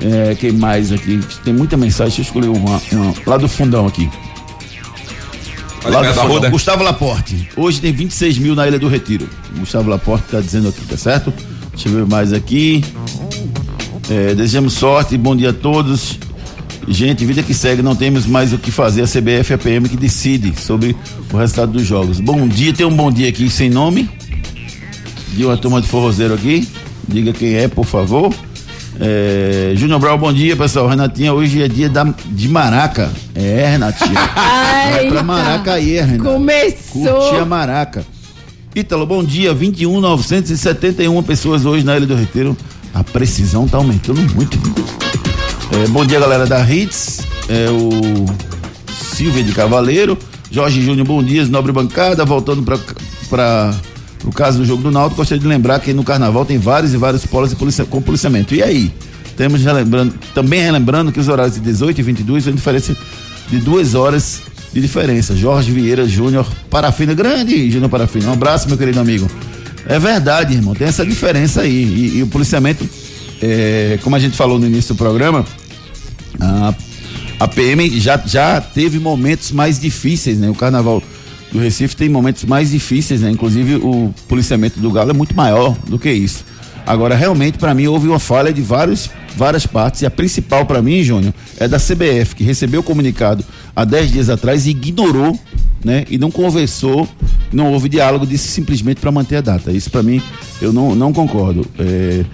[0.00, 1.20] É, quem mais aqui?
[1.44, 2.16] Tem muita mensagem.
[2.16, 4.08] Deixa eu escolher uma, uma lá do fundão aqui.
[5.84, 6.50] Lá do fundão.
[6.50, 7.48] Gustavo Laporte.
[7.56, 9.28] Hoje tem 26 mil na Ilha do Retiro.
[9.58, 11.32] Gustavo Laporte tá dizendo aqui, tá certo?
[11.72, 12.82] Deixa eu ver mais aqui.
[14.10, 16.18] É, desejamos sorte, bom dia a todos.
[16.90, 19.02] Gente, vida que segue, não temos mais o que fazer.
[19.02, 20.96] A CBF e a PM que decide sobre
[21.30, 22.18] o resultado dos jogos.
[22.18, 24.08] Bom dia, tem um bom dia aqui sem nome.
[25.34, 26.66] De uma turma de forrozeiro aqui.
[27.06, 28.34] Diga quem é, por favor.
[29.00, 30.88] É, Júnior Brau, bom dia, pessoal.
[30.88, 33.12] Renatinha, hoje é dia da, de Maraca.
[33.34, 34.14] É, Renatinha.
[34.90, 35.22] Vai pra.
[35.22, 36.30] Maraca aí, Renato.
[36.30, 37.20] Começou.
[37.20, 38.04] Curti a Maraca.
[38.74, 39.54] Ítalo, bom dia.
[39.54, 42.56] 21.971 pessoas hoje na Ilha do Retiro.
[42.94, 44.58] A precisão tá aumentando muito.
[45.72, 47.20] É, bom dia, galera da Hits.
[47.48, 48.26] É o
[49.14, 50.18] Silvia de Cavaleiro.
[50.50, 51.44] Jorge Júnior, bom dia.
[51.46, 52.24] Nobre bancada.
[52.24, 53.74] Voltando para
[54.24, 56.96] o caso do jogo do Náutico, gostaria de lembrar que no carnaval tem vários e
[56.96, 58.54] vários polos policia- com policiamento.
[58.54, 58.92] E aí?
[59.36, 62.96] Temos relembrando, também relembrando que os horários de 18 e 22 são diferença
[63.48, 64.40] de duas horas
[64.72, 65.36] de diferença.
[65.36, 68.30] Jorge Vieira Júnior, Parafina, grande Júnior Parafina.
[68.30, 69.30] Um abraço, meu querido amigo.
[69.86, 71.70] É verdade, irmão, tem essa diferença aí.
[71.84, 72.84] E, e o policiamento,
[73.40, 75.44] é, como a gente falou no início do programa,
[76.40, 76.74] a,
[77.40, 80.48] a PM já, já teve momentos mais difíceis, né?
[80.50, 81.02] O carnaval
[81.52, 83.30] do Recife tem momentos mais difíceis, né?
[83.30, 86.44] Inclusive o policiamento do Galo é muito maior do que isso.
[86.88, 90.80] Agora, realmente, para mim, houve uma falha de vários, várias partes, e a principal para
[90.80, 93.44] mim, Júnior, é da CBF, que recebeu o comunicado
[93.76, 95.38] há 10 dias atrás e ignorou,
[95.84, 96.06] né?
[96.08, 97.06] E não conversou,
[97.52, 99.70] não houve diálogo, disse simplesmente para manter a data.
[99.70, 100.22] Isso, para mim,
[100.62, 101.66] eu não, não concordo.
[101.78, 102.24] É,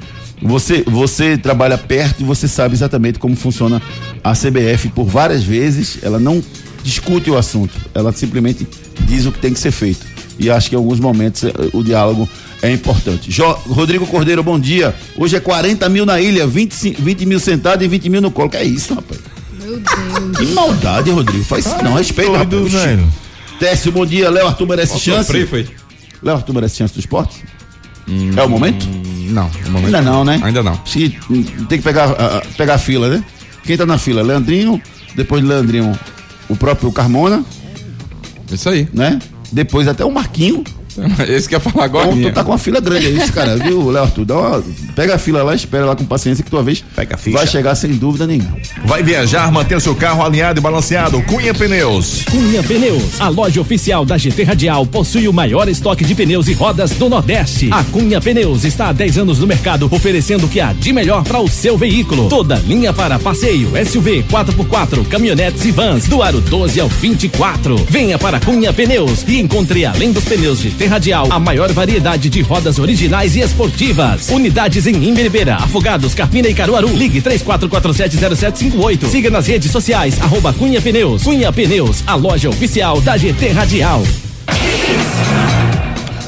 [0.43, 3.81] você, você trabalha perto e você sabe exatamente como funciona
[4.23, 5.99] a CBF por várias vezes.
[6.03, 6.43] Ela não
[6.83, 8.67] discute o assunto, ela simplesmente
[9.07, 10.05] diz o que tem que ser feito.
[10.39, 12.29] E acho que em alguns momentos eh, o diálogo
[12.61, 13.31] é importante.
[13.31, 14.95] Jo- Rodrigo Cordeiro, bom dia.
[15.17, 18.51] Hoje é 40 mil na ilha, 20, 20 mil sentado e 20 mil no colo.
[18.51, 19.21] Que é isso, rapaz?
[19.63, 20.37] Meu Deus.
[20.37, 21.45] Que maldade, Rodrigo.
[21.45, 22.85] Faz isso não, respeita, Doido, rapaz.
[22.85, 23.09] velho.
[23.61, 24.29] Técio, bom dia.
[24.29, 25.27] Léo Arthur merece chance.
[25.27, 25.69] Sofri, foi?
[26.21, 27.45] Léo Arthur merece chance do esporte?
[28.37, 28.87] é o momento?
[29.29, 29.51] Não,
[29.87, 30.41] Ainda não, né?
[30.43, 30.79] Ainda não.
[31.31, 33.25] Hum, tem que pegar, ah, pegar a fila, né?
[33.65, 34.23] Quem tá na fila?
[34.23, 34.81] Leandrinho,
[35.15, 35.99] depois de Leandrinho,
[36.49, 37.45] o próprio Carmona,
[38.51, 38.89] Isso aí.
[38.93, 39.19] né?
[39.51, 40.63] Depois até o Marquinho.
[41.29, 42.13] Esse que ia falar agora.
[42.13, 44.25] Então, tu tá com uma fila grande aí, esse cara, viu, Léo Arthur?
[44.25, 44.65] Dá uma,
[44.95, 47.37] pega a fila lá, espera lá com paciência que tua vez Pega a ficha.
[47.39, 48.57] vai chegar sem dúvida nenhuma.
[48.85, 51.21] Vai viajar, manter o seu carro alinhado e balanceado.
[51.23, 52.23] Cunha Pneus.
[52.31, 56.53] Cunha Pneus, a loja oficial da GT Radial, possui o maior estoque de pneus e
[56.53, 57.69] rodas do Nordeste.
[57.73, 61.23] A Cunha Pneus está há 10 anos no mercado, oferecendo o que há de melhor
[61.25, 62.29] para o seu veículo.
[62.29, 67.77] Toda linha para passeio, SUV, 4x4, caminhonetes e vans, do aro 12 ao 24.
[67.89, 72.43] Venha para Cunha Pneus e encontre, além dos pneus GT Radial, a maior variedade de
[72.43, 74.29] rodas originais e esportivas.
[74.29, 76.89] Unidades em Imberibeira, Afogados, Carpina e Caruaru.
[76.89, 79.07] Ligue 34470758.
[79.07, 81.23] Siga nas redes sociais, arroba Cunha Pneus.
[81.23, 84.03] Cunha Pneus, a loja oficial da GT Radial.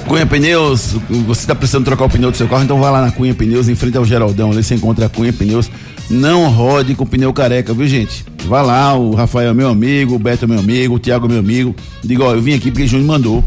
[0.06, 0.94] Cunha Pneus,
[1.26, 3.68] você está precisando trocar o pneu do seu carro, então vai lá na Cunha Pneus,
[3.68, 5.68] em frente ao Geraldão, ali você encontra a Cunha Pneus.
[6.08, 8.24] Não rode com pneu careca, viu gente?
[8.44, 11.28] Vai lá, o Rafael é meu amigo, o Beto é meu amigo, o Thiago é
[11.28, 11.74] meu amigo.
[12.02, 13.44] Diga, ó, eu vim aqui porque o Júnior mandou.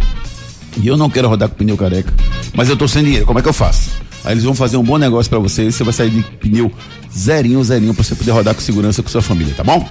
[0.77, 2.13] E eu não quero rodar com pneu careca.
[2.53, 3.91] Mas eu tô sem dinheiro, como é que eu faço?
[4.23, 5.71] Aí eles vão fazer um bom negócio pra você.
[5.71, 6.71] Você vai sair de pneu
[7.15, 9.87] zerinho, zerinho, pra você poder rodar com segurança com sua família, tá bom?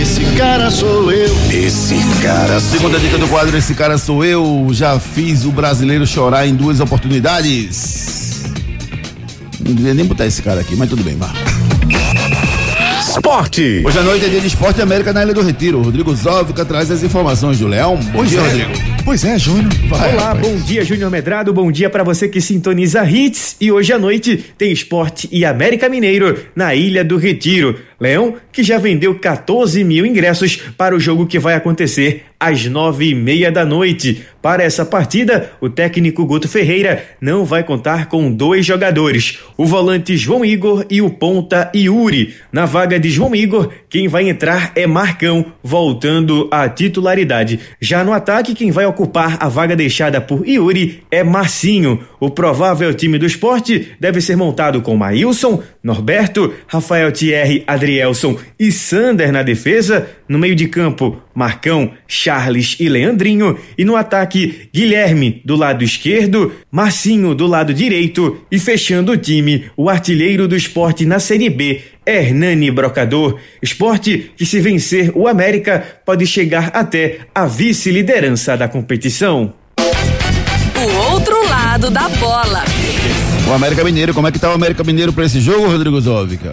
[0.00, 1.34] Esse cara sou eu.
[1.50, 4.68] Esse cara sou Segunda dica do quadro, esse cara sou eu.
[4.72, 8.44] Já fiz o brasileiro chorar em duas oportunidades.
[9.60, 11.32] Não devia nem botar esse cara aqui, mas tudo bem, vá.
[13.14, 13.82] Esporte.
[13.86, 15.80] Hoje à noite é dia de Esporte América na Ilha do Retiro.
[15.80, 17.96] Rodrigo Zóvica traz as informações do Leão.
[17.96, 18.40] Bom Pois dia.
[18.40, 18.93] Rodrigo.
[19.04, 19.70] Pois é, Júnior.
[19.86, 20.48] Vai, Olá, rapaz.
[20.48, 21.52] bom dia, Júnior Medrado.
[21.52, 23.56] Bom dia para você que sintoniza Hits.
[23.60, 27.78] E hoje à noite tem Esporte e América Mineiro na Ilha do Retiro.
[28.00, 33.08] Leão, que já vendeu 14 mil ingressos para o jogo que vai acontecer às nove
[33.08, 34.22] e meia da noite.
[34.42, 40.16] Para essa partida, o técnico Guto Ferreira não vai contar com dois jogadores, o volante
[40.18, 42.34] João Igor e o ponta Yuri.
[42.52, 47.58] Na vaga de João Igor, quem vai entrar é Marcão, voltando à titularidade.
[47.80, 52.00] Já no ataque, quem vai ocupar a vaga deixada por Yuri é Marcinho.
[52.20, 58.70] O provável time do esporte deve ser montado com Maílson, Norberto, Rafael Thierry, Adrielson e
[58.70, 60.08] Sander na defesa.
[60.28, 63.58] No meio de campo, Marcão, Charles e Leandrinho.
[63.76, 68.38] E no ataque, Guilherme do lado esquerdo, Marcinho do lado direito.
[68.50, 73.38] E fechando o time, o artilheiro do esporte na Série B, Hernani Brocador.
[73.62, 79.54] Esporte que, se vencer o América, pode chegar até a vice-liderança da competição.
[80.76, 82.64] O outro lado da bola.
[83.48, 86.52] O América Mineiro, como é que tá o América Mineiro pra esse jogo, Rodrigo Zóvica?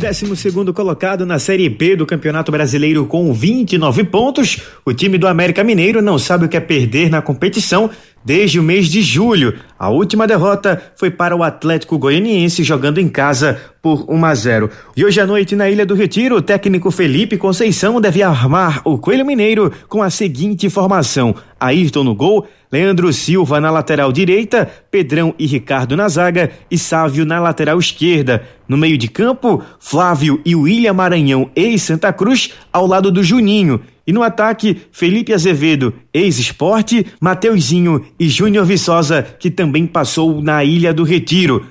[0.00, 5.62] 12 colocado na Série B do Campeonato Brasileiro com 29 pontos, o time do América
[5.62, 7.90] Mineiro não sabe o que é perder na competição
[8.24, 9.54] desde o mês de julho.
[9.78, 14.70] A última derrota foi para o Atlético Goianiense jogando em casa por 1 a 0.
[14.96, 18.96] E hoje à noite na Ilha do Retiro, o técnico Felipe Conceição deve armar o
[18.96, 25.34] Coelho Mineiro com a seguinte formação: Ayrton no gol, Leandro Silva na lateral direita, Pedrão
[25.38, 28.44] e Ricardo na zaga e Sávio na lateral esquerda.
[28.68, 33.80] No meio de campo, Flávio e William Maranhão, ex-Santa Cruz, ao lado do Juninho.
[34.06, 40.94] E no ataque, Felipe Azevedo, ex-esporte, Mateuzinho e Júnior Viçosa, que também passou na Ilha
[40.94, 41.66] do Retiro.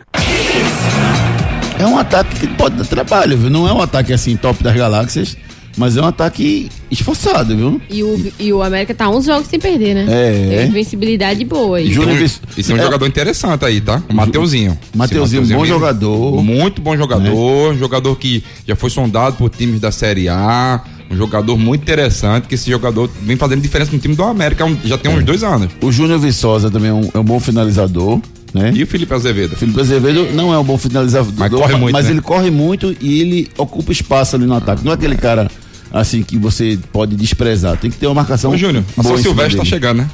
[1.80, 3.50] É um ataque que pode dar trabalho, viu?
[3.50, 5.38] Não é um ataque assim top das galáxias,
[5.80, 7.82] mas é um ataque esforçado, viu?
[7.90, 10.06] E o, e o América tá 11 jogos sem perder, né?
[10.10, 10.32] É.
[10.50, 11.90] Tem uma invencibilidade boa aí.
[11.92, 14.04] Júnior Esse é um é- jogador interessante aí, tá?
[14.10, 14.78] O Mateuzinho.
[14.94, 15.74] Mateuzinho, Esse bom mesmo.
[15.74, 16.44] jogador.
[16.44, 17.76] Muito bom jogador.
[17.78, 20.82] Jogador que já foi sondado por times da Série A.
[21.10, 24.96] Um jogador muito interessante, que esse jogador vem fazendo diferença no time do América já
[24.98, 25.70] tem uns dois anos.
[25.82, 28.22] O Júnior Viçosa também é um, é um bom finalizador,
[28.54, 28.72] né?
[28.76, 29.56] E o Felipe Azevedo?
[29.56, 32.12] Felipe Azevedo não é um bom finalizador, Mas corre muito, mas né?
[32.12, 34.84] ele corre muito e ele ocupa espaço ali no ataque.
[34.86, 35.50] Não é aquele cara
[35.92, 37.78] assim que você pode desprezar.
[37.78, 38.52] Tem que ter uma marcação.
[38.52, 40.10] Ô, Júnior, o boa São Silvestre tá chegando, né?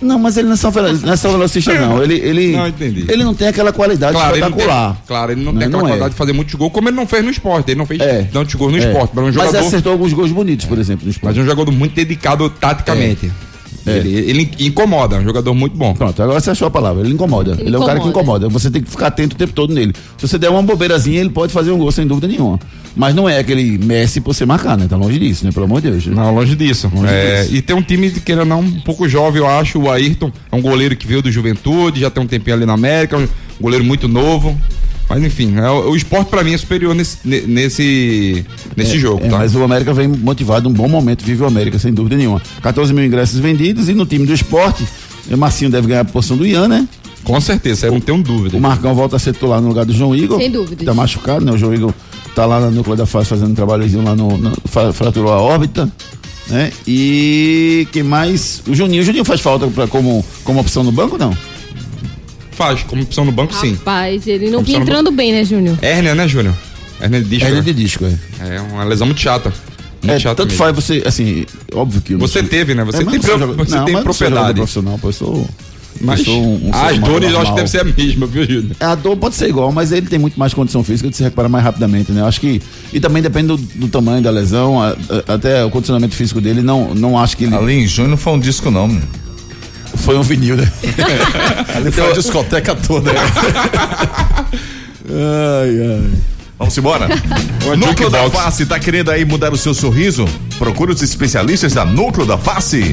[0.00, 2.00] Não, mas ele não é só, não é só velocista, não.
[2.00, 3.04] Ele, ele, Não, entendi.
[3.08, 5.02] ele não tem aquela qualidade Claro, ele não tem, espetacular.
[5.08, 5.58] claro, ele não, Né?
[5.58, 5.90] tem aquela Não é.
[5.90, 7.70] qualidade de fazer muitos gols, como ele não fez no esporte.
[7.72, 8.22] Ele não fez É.
[8.32, 8.86] tantos gols no É.
[8.86, 9.66] esporte, mas é um Mas jogador.
[9.66, 11.38] acertou alguns gols bonitos, por exemplo, no Mas esporte.
[11.40, 13.28] é um jogador muito dedicado taticamente.
[13.86, 13.96] É.
[13.98, 15.94] Ele, ele incomoda, é um jogador muito bom.
[15.94, 17.02] Pronto, agora você achou a palavra.
[17.02, 17.52] Ele incomoda.
[17.52, 18.48] Ele, Ele é um cara que incomoda.
[18.48, 19.94] Você tem que ficar atento o tempo todo nele.
[20.16, 22.60] Se você der uma bobeirazinha, ele pode fazer um gol sem dúvida nenhuma.
[22.98, 24.86] Mas não é aquele Messi por você marcar, né?
[24.88, 25.52] Tá longe disso, né?
[25.52, 26.06] Pelo amor de Deus.
[26.06, 26.90] Não, longe disso.
[26.92, 27.54] Longe É, disso.
[27.54, 29.78] E tem um time que queira não um pouco jovem, eu acho.
[29.78, 32.72] O Ayrton é um goleiro que veio do Juventude, já tem um tempinho ali na
[32.74, 33.28] América, um
[33.60, 34.58] goleiro muito novo.
[35.08, 38.44] Mas enfim, é, o, o esporte pra mim é superior nesse, ne- nesse,
[38.76, 39.38] nesse jogo, É, tá?
[39.38, 42.42] Mas o América vem motivado, um bom momento, vive o América, sem dúvida nenhuma.
[42.60, 44.84] 14 mil ingressos vendidos e no time do esporte,
[45.30, 46.86] o Marcinho deve ganhar a posição do Ian, né?
[47.24, 48.56] Com certeza, eu não tenho dúvida.
[48.56, 50.38] O Marcão volta a ser titular no lugar do João Igor.
[50.38, 50.84] Sem dúvidas.
[50.84, 51.52] Tá machucado, né?
[51.52, 51.92] O João Igor
[52.38, 55.40] tá lá na núcleo da fase fazendo um trabalhozinho lá no, no- fra- fraturou a
[55.42, 55.90] órbita,
[56.46, 56.70] né?
[56.86, 58.62] E quem mais?
[58.68, 59.02] O Juninho.
[59.02, 61.36] O Juninho faz falta pra, como, como opção no banco, não?
[62.52, 63.72] Faz, como opção no banco, sim.
[63.74, 65.76] Rapaz, ele não vinha no entrando bem, né, Júnior?
[65.82, 66.54] Hérnia, né, Júnior?
[67.00, 67.46] Hérnia de disco.
[67.48, 67.60] É né?
[67.60, 68.56] de disco, é.
[68.56, 69.52] É uma lesão muito chata.
[70.00, 70.58] Muito É, chata tanto mesmo.
[70.58, 72.14] faz você, assim, óbvio que.
[72.14, 72.84] Você sou- teve, né?
[72.84, 74.54] Você É, tem pro- você não, tem mas não sou propriedade.
[74.54, 75.48] profissional, pô, eu sou.
[76.00, 78.76] Mas um- um as dores eu acho que deve ser a mesma, viu, Júnior?
[78.78, 81.50] A dor pode ser igual, mas ele tem muito mais condição física de se recuperar
[81.50, 82.20] mais rapidamente, né?
[82.20, 82.62] Eu acho que.
[82.92, 86.62] E também depende do, do tamanho da lesão, a- a- até o condicionamento físico dele.
[86.62, 87.54] Não, não acho que ele.
[87.56, 89.06] Ali em junho não foi um disco, não, menino.
[89.96, 90.70] Foi um vinil, né?
[91.74, 93.10] Ali foi a discoteca toda.
[95.10, 96.10] ai, ai.
[96.58, 97.08] Vamos embora?
[97.76, 100.24] Núcleo da Face, tá querendo aí mudar o seu sorriso?
[100.58, 102.92] Procure os especialistas da Núcleo da Face.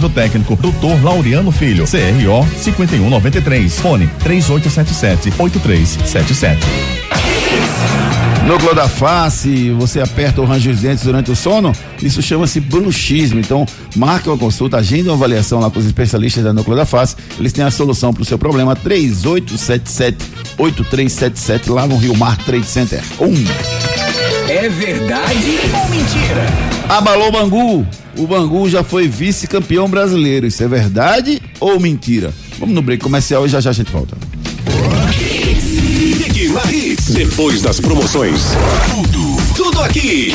[0.00, 1.04] Responsável técnico, Dr.
[1.04, 6.66] Laureano Filho, CRO 5193, fone 3877 8377.
[8.46, 11.70] Núcleo da face, você aperta ou range os dentes durante o sono,
[12.02, 13.38] isso chama-se bruxismo.
[13.38, 17.14] Então, marque uma consulta, agende uma avaliação lá com os especialistas da Núcleo da Face.
[17.38, 18.74] Eles têm a solução para o seu problema.
[18.76, 23.02] 3877-8377, lá no Rio Mar Trade Center.
[23.20, 23.34] Um.
[24.50, 26.44] É verdade ou mentira?
[26.88, 27.86] Abalou Bangu.
[28.18, 30.44] O Bangu já foi vice-campeão brasileiro.
[30.44, 32.34] Isso é verdade ou mentira?
[32.58, 34.16] Vamos no break comercial e já já a gente volta.
[37.10, 38.42] Depois das promoções,
[38.90, 40.34] tudo, tudo aqui.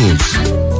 [0.01, 0.70] Foods.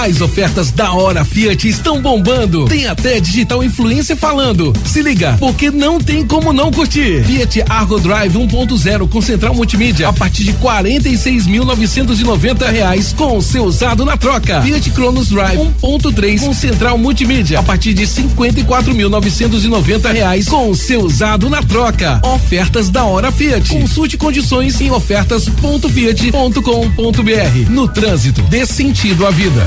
[0.00, 2.66] As ofertas da hora Fiat estão bombando.
[2.66, 4.72] Tem até digital influencer falando.
[4.86, 7.24] Se liga, porque não tem como não curtir.
[7.24, 13.64] Fiat Argo Drive 1.0 com central multimídia a partir de 46.990 reais com o seu
[13.64, 14.62] usado na troca.
[14.62, 21.00] Fiat Cronos Drive 1.3 com central multimídia a partir de 54.990 reais com o seu
[21.00, 22.20] usado na troca.
[22.24, 23.68] Ofertas da hora Fiat.
[23.68, 27.68] Consulte condições em ofertas.fiat.com.br.
[27.68, 29.66] No trânsito, dê sentido à vida.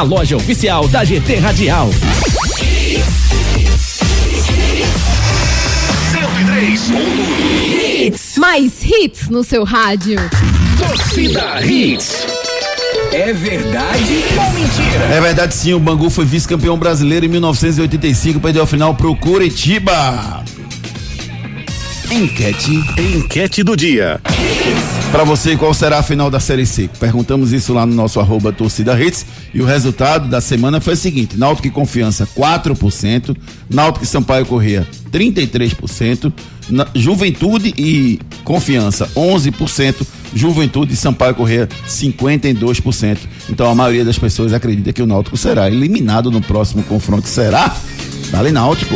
[0.01, 1.89] loja oficial da GT Radial.
[6.11, 6.91] 103.
[8.05, 8.37] Hits.
[8.37, 10.17] Mais hits no seu rádio.
[10.77, 12.27] Torcida Hits.
[13.11, 15.05] É verdade ou mentira?
[15.11, 20.43] É verdade sim, o Bangu foi vice-campeão brasileiro em 1985, perdeu a final pro Curitiba.
[22.09, 22.83] Enquete.
[22.97, 24.19] Enquete do dia.
[25.11, 26.89] Para você, qual será a final da Série C?
[26.97, 30.97] Perguntamos isso lá no nosso arroba torcida hits e o resultado da semana foi o
[30.97, 33.35] seguinte: Náutico e Confiança 4%,
[33.69, 36.31] Náutico e Sampaio Corrêa 33%,
[36.69, 43.17] na, Juventude e Confiança 11%, Juventude e Sampaio Corrêa 52%.
[43.49, 47.27] Então a maioria das pessoas acredita que o Náutico será eliminado no próximo confronto.
[47.27, 47.75] Será?
[48.31, 48.95] Dale Náutico.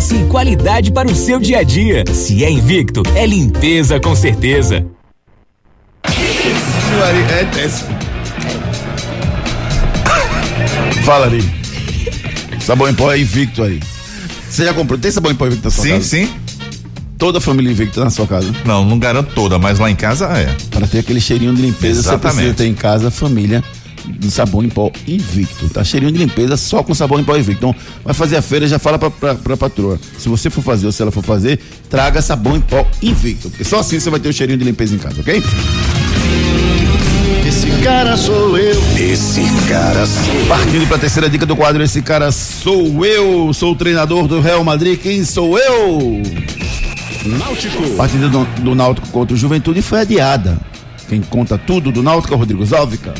[0.09, 2.03] e qualidade para o seu dia a dia.
[2.11, 4.83] Se é invicto, é limpeza com certeza.
[7.29, 7.89] É péssimo.
[11.03, 11.43] Fala ali.
[12.61, 13.79] Sabão em pó é invicto aí.
[14.49, 14.97] Você já comprou?
[14.97, 16.03] Tem sabão em pó invicto na sua sim, casa?
[16.03, 16.33] Sim, sim.
[17.19, 18.51] Toda a família invicta na sua casa?
[18.65, 20.55] Não, não garanto toda, mas lá em casa é.
[20.71, 22.21] Para ter aquele cheirinho de limpeza, Exatamente.
[22.21, 23.63] você precisa ter em casa a família
[24.07, 25.83] de sabão em pó invicto, tá?
[25.83, 27.65] Cheirinho de limpeza só com sabão em pó invicto.
[27.65, 29.99] Então, vai fazer a feira, já fala pra, pra, pra patroa.
[30.17, 33.63] Se você for fazer ou se ela for fazer, traga sabão em pó invicto, porque
[33.63, 35.43] só assim você vai ter o cheirinho de limpeza em casa, ok?
[37.47, 38.81] Esse cara sou eu.
[38.97, 40.45] Esse cara sou eu.
[40.45, 44.63] Partindo pra terceira dica do quadro, esse cara sou eu, sou o treinador do Real
[44.63, 46.21] Madrid, quem sou eu?
[47.25, 47.83] Náutico.
[47.93, 50.57] A partida do, do Náutico contra o Juventude foi adiada.
[51.09, 53.13] Quem conta tudo do Náutico é o Rodrigo Zóvica.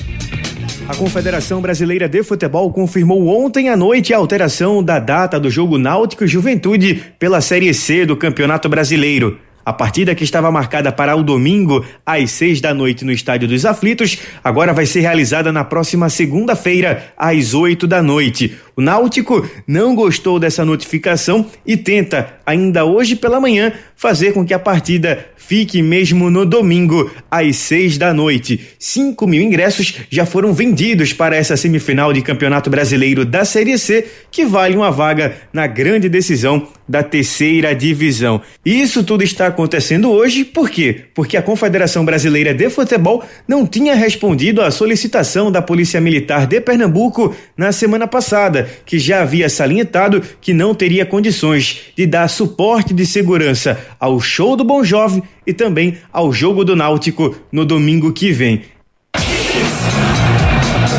[0.88, 5.78] A Confederação Brasileira de Futebol confirmou ontem à noite a alteração da data do jogo
[5.78, 9.40] Náutico Juventude pela Série C do Campeonato Brasileiro.
[9.66, 13.66] A partida que estava marcada para o domingo, às seis da noite, no Estádio dos
[13.66, 18.56] Aflitos, agora vai ser realizada na próxima segunda-feira, às oito da noite.
[18.76, 24.54] O Náutico não gostou dessa notificação e tenta, ainda hoje pela manhã, fazer com que
[24.54, 28.70] a partida fique mesmo no domingo, às seis da noite.
[28.80, 34.08] Cinco mil ingressos já foram vendidos para essa semifinal de Campeonato Brasileiro da Série C,
[34.32, 38.42] que vale uma vaga na grande decisão da terceira divisão.
[38.66, 41.04] Isso tudo está acontecendo hoje, por quê?
[41.14, 46.60] Porque a Confederação Brasileira de Futebol não tinha respondido à solicitação da Polícia Militar de
[46.60, 52.94] Pernambuco na semana passada, que já havia salientado que não teria condições de dar suporte
[52.94, 58.12] de segurança ao show do Bom Jovem e também ao jogo do Náutico no domingo
[58.12, 58.64] que vem.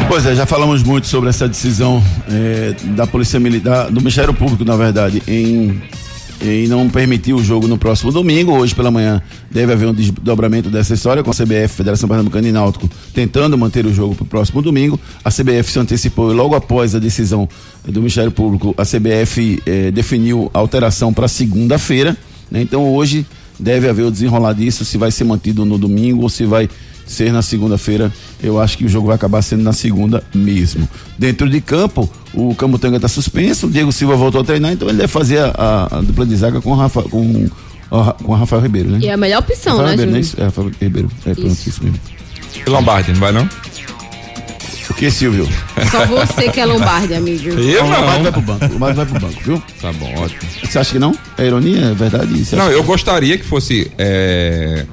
[0.08, 4.64] Pois é, já falamos muito sobre essa decisão é, da Polícia Militar, do Ministério Público,
[4.64, 5.80] na verdade, em,
[6.42, 8.52] em não permitir o jogo no próximo domingo.
[8.52, 12.52] Hoje pela manhã deve haver um desdobramento dessa história com a CBF, Federação Pernambucana e
[12.52, 14.98] Náutico, tentando manter o jogo para o próximo domingo.
[15.24, 17.48] A CBF se antecipou e logo após a decisão
[17.84, 22.16] do Ministério Público, a CBF eh, definiu a alteração para segunda-feira.
[22.50, 22.62] Né?
[22.62, 23.24] Então hoje
[23.58, 26.68] deve haver o desenrolar disso, se vai ser mantido no domingo ou se vai
[27.06, 28.12] ser na segunda-feira.
[28.42, 30.88] Eu acho que o jogo vai acabar sendo na segunda mesmo.
[31.18, 34.98] Dentro de campo, o Camutanga está suspenso, o Diego Silva voltou a treinar, então ele
[34.98, 37.48] deve fazer a, a, a dupla de zaga com o Rafa, com,
[37.90, 38.98] a, com Rafael Ribeiro, né?
[39.02, 40.40] E é a melhor opção, Rafael né, Ribeiro, não é Júnior?
[40.40, 41.10] É, Rafael Ribeiro.
[41.26, 42.00] É, pronto, isso mesmo.
[42.66, 43.48] E Lombardi, não vai não?
[44.90, 45.48] O que, Silvio?
[45.90, 47.48] Só você que é Lombardi, amigo.
[47.60, 48.22] Eu O Lombardi não.
[48.22, 49.62] vai pro banco, o Lombardi vai pro banco, viu?
[49.80, 50.40] Tá bom, ótimo.
[50.62, 51.16] Você acha que não?
[51.38, 51.86] É ironia?
[51.86, 52.44] É verdade?
[52.44, 54.84] Você Não, eu gostaria que fosse é,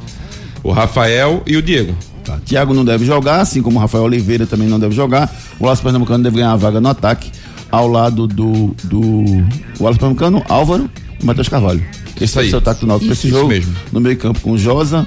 [0.64, 1.96] o Rafael e o Diego.
[2.24, 2.38] Tá.
[2.46, 5.34] Thiago não deve jogar, assim como o Rafael Oliveira também não deve jogar.
[5.60, 7.32] O Wallace Pernambucano deve ganhar a vaga no ataque
[7.72, 8.76] ao lado do.
[8.84, 9.46] do o
[9.80, 10.90] Wallace Pernambucano, Álvaro
[11.22, 11.84] e Matheus Carvalho.
[12.18, 12.48] Esse Isso é aí.
[12.48, 13.50] o seu ataque do Náutico pra esse Isso jogo.
[13.50, 13.74] mesmo.
[13.92, 15.06] No meio campo com Josa.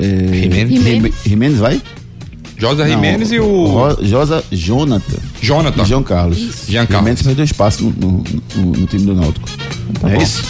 [0.00, 0.04] É,
[0.42, 0.70] Jimenez.
[0.82, 1.80] Jime- Jimenez vai?
[2.58, 5.16] Josa Jimenez e o Ro- Josa Jonathan.
[5.40, 5.82] Jonathan.
[5.82, 6.38] E João Carlos.
[6.68, 6.98] Jean Carlos.
[6.98, 8.24] Jimenez perdeu espaço no, no-
[8.56, 9.48] no- no time do Náutico.
[10.00, 10.22] Tá é bom.
[10.22, 10.44] isso?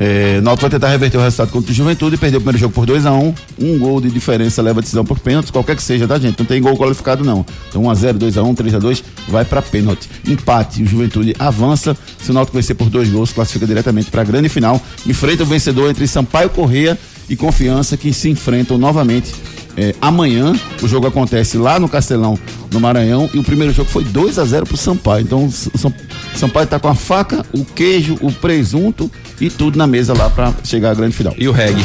[0.00, 2.72] É, Náutico vai tentar reverter o resultado contra o Juventude e perdeu o primeiro jogo
[2.72, 3.78] por 2 a 1 um.
[3.78, 6.38] gol de diferença leva a decisão por pênaltis, qualquer que seja, tá, gente?
[6.38, 7.44] Não tem gol qualificado, não.
[7.68, 10.08] Então 1x0, 2x1, 3x2, vai pra pênalti.
[10.26, 11.96] Empate, o Juventude avança.
[12.22, 14.80] Se o Náutico vencer por dois gols, classifica diretamente pra grande final.
[15.06, 19.34] Enfrenta o vencedor entre Sampaio Correia e Confiança, que se enfrentam novamente
[19.78, 20.52] é, amanhã
[20.82, 22.36] o jogo acontece lá no Castelão,
[22.72, 25.22] no Maranhão, e o primeiro jogo foi 2 a 0 pro Sampaio.
[25.22, 25.92] Então o Sam-
[26.34, 29.10] Sampaio tá com a faca, o queijo, o presunto
[29.40, 31.34] e tudo na mesa lá para chegar à grande final.
[31.38, 31.84] E o reggae.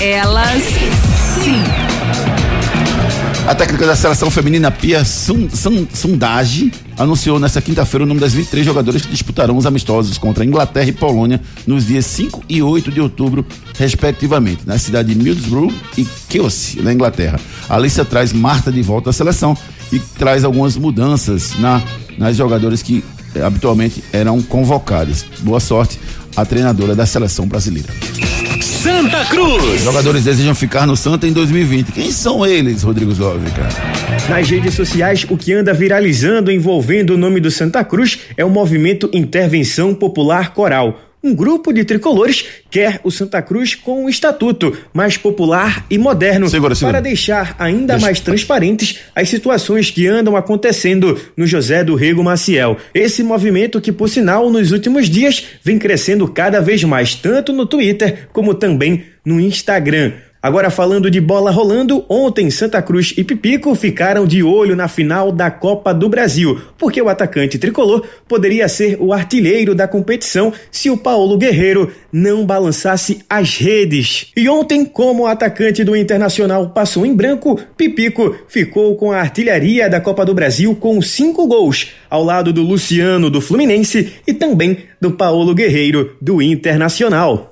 [0.00, 0.62] Elas
[1.42, 2.41] sim.
[3.52, 8.32] A técnica da seleção feminina Pia Sun, Sun, Sundage anunciou nesta quinta-feira o nome das
[8.32, 12.90] 23 jogadoras que disputarão os amistosos contra Inglaterra e Polônia nos dias 5 e 8
[12.90, 13.44] de outubro,
[13.76, 17.38] respectivamente, na cidade de Middlesbrough e Chelsea, na Inglaterra.
[17.68, 19.54] A lista traz Marta de volta à seleção
[19.92, 21.82] e traz algumas mudanças na,
[22.16, 25.26] nas jogadoras que eh, habitualmente eram convocadas.
[25.40, 26.00] Boa sorte
[26.34, 27.92] à treinadora da seleção brasileira.
[28.82, 29.82] Santa Cruz.
[29.82, 31.92] Jogadores desejam ficar no Santa em 2020.
[31.92, 33.68] Quem são eles, Rodrigo Zove, cara?
[34.28, 38.50] Nas redes sociais, o que anda viralizando envolvendo o nome do Santa Cruz é o
[38.50, 40.98] movimento Intervenção Popular Coral.
[41.24, 46.48] Um grupo de tricolores quer o Santa Cruz com um estatuto mais popular e moderno
[46.48, 46.94] Segura, segura.
[46.94, 52.24] para deixar ainda Deixa- mais transparentes as situações que andam acontecendo no José do Rego
[52.24, 52.76] Maciel.
[52.92, 57.66] Esse movimento que, por sinal, nos últimos dias vem crescendo cada vez mais, tanto no
[57.66, 60.12] Twitter como também no Instagram.
[60.42, 65.30] Agora falando de bola rolando, ontem Santa Cruz e Pipico ficaram de olho na final
[65.30, 70.90] da Copa do Brasil, porque o atacante tricolor poderia ser o artilheiro da competição se
[70.90, 74.32] o Paulo Guerreiro não balançasse as redes.
[74.36, 79.88] E ontem, como o atacante do Internacional passou em branco, Pipico ficou com a artilharia
[79.88, 84.78] da Copa do Brasil com cinco gols, ao lado do Luciano do Fluminense e também
[85.00, 87.51] do Paulo Guerreiro do Internacional.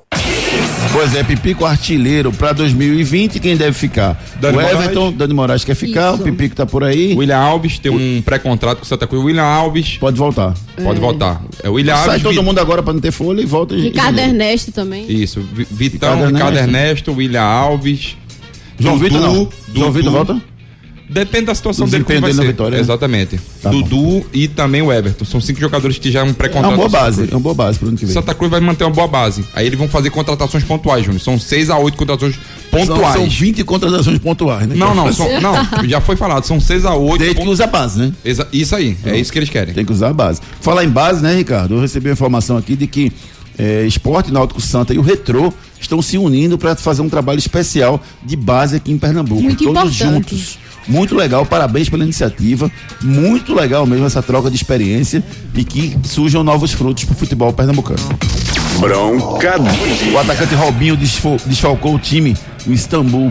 [0.93, 4.21] Pois é, Pipico artilheiro pra 2020, quem deve ficar?
[4.41, 5.17] Dani o Everton, Moraes.
[5.17, 6.23] Dani Moraes quer ficar, Isso.
[6.23, 7.15] o Pipico tá por aí.
[7.17, 9.25] William Alves tem um pré-contrato com o Santa Cruz.
[9.25, 10.53] William Alves Pode voltar.
[10.83, 11.43] pode voltar.
[11.63, 12.23] É o William Sai Alves.
[12.25, 13.77] todo Vi- mundo agora pra não ter folha e volta.
[13.77, 15.07] Ricardo Ernesto também.
[15.11, 15.41] Isso.
[15.53, 16.77] Vi- Vitão, Ricardo Ricardo, Ernesto.
[16.77, 18.17] Ernesto, William Alves.
[18.79, 19.49] João Vitor não.
[19.75, 19.93] João.
[19.93, 20.41] Vitor volta?
[21.13, 22.47] Depende da situação dele como vai ser.
[22.47, 22.81] vitória, né?
[22.81, 23.41] Exatamente.
[23.61, 25.25] Tá Dudu e também o Everton.
[25.25, 26.69] São cinco jogadores que já é um É pré-contrato.
[26.69, 28.15] uma boa base, é uma boa base pro ano que vem.
[28.15, 29.45] Santa Cruz vai manter uma boa base.
[29.53, 31.21] Aí eles vão fazer contratações pontuais, Júnior.
[31.21, 32.37] São seis a oito contratações
[32.71, 33.15] São, pontuais.
[33.15, 34.75] são 20 contratações pontuais, né?
[34.77, 35.55] Não, não, são, não,
[35.89, 37.19] já foi falado, são seis a oito.
[37.19, 38.13] Desde que usa a base, né?
[38.25, 39.75] Exa- Isso aí, é isso que eles querem.
[39.75, 40.41] Tem que usar a base.
[40.61, 41.75] Falar em base, né, Ricardo?
[41.75, 43.13] Eu recebi uma informação aqui de que
[43.59, 48.01] é, Esporte Náutico Santa e o Retrô estão se unindo para fazer um trabalho especial
[48.23, 49.43] de base aqui em Pernambuco.
[49.43, 50.35] Muito Todos importante.
[50.37, 50.59] juntos.
[50.89, 52.71] Muito legal, parabéns pela iniciativa.
[53.03, 55.23] Muito legal mesmo essa troca de experiência
[55.55, 58.01] e que surjam novos frutos para o futebol pernambucano.
[58.79, 59.57] Bronca
[60.13, 63.31] O atacante Robinho desfalcou o time, o Istambul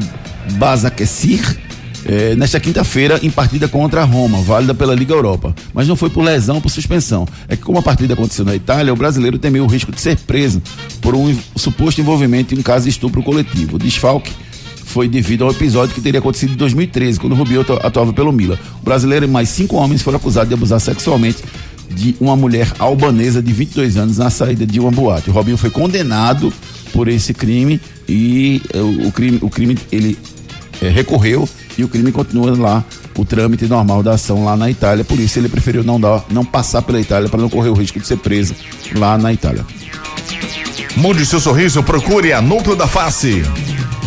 [0.54, 1.58] Basakesir,
[2.06, 5.56] eh, nesta quinta-feira em partida contra a Roma, válida pela Liga Europa.
[5.74, 7.28] Mas não foi por lesão por suspensão.
[7.47, 10.18] É que como a partida aconteceu na Itália, o brasileiro temeu o risco de ser
[10.18, 10.62] preso
[11.02, 13.76] por um suposto envolvimento em um caso de estupro coletivo.
[13.76, 14.32] O desfalque
[14.86, 18.60] foi devido ao episódio que teria acontecido em 2013, quando Rubio atu- atuava pelo Mila.
[18.82, 21.43] O brasileiro e mais cinco homens foram acusados de abusar sexualmente
[21.91, 25.30] de uma mulher albanesa de 22 anos na saída de uma boate.
[25.30, 26.52] O Robinho foi condenado
[26.93, 30.18] por esse crime e eh, o, crime, o crime ele
[30.82, 31.47] eh, recorreu
[31.80, 32.84] e o crime continua lá,
[33.18, 35.06] o trâmite normal da ação lá na Itália.
[35.06, 38.00] Por isso ele preferiu não dar, não passar pela Itália para não correr o risco
[38.00, 38.54] de ser preso
[38.96, 39.66] lá na Itália.
[40.98, 43.44] Mude seu sorriso, procure a Núcleo da Face.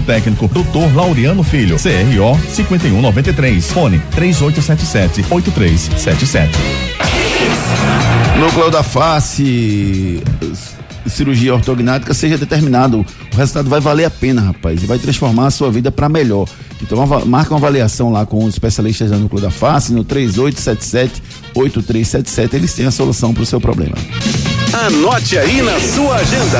[0.00, 0.94] técnico, Dr.
[0.94, 6.58] Laureano Filho, CRO 5193, fone 3877 8377.
[8.38, 10.22] Núcleo da face,
[11.06, 13.04] cirurgia ortognática, seja determinado.
[13.32, 16.48] O resultado vai valer a pena, rapaz, e vai transformar a sua vida para melhor.
[16.82, 22.54] Então, marca uma avaliação lá com os especialistas da Núcleo da Face no 3877-8377.
[22.54, 23.94] Eles têm a solução para o seu problema.
[24.74, 26.58] Anote aí na sua agenda.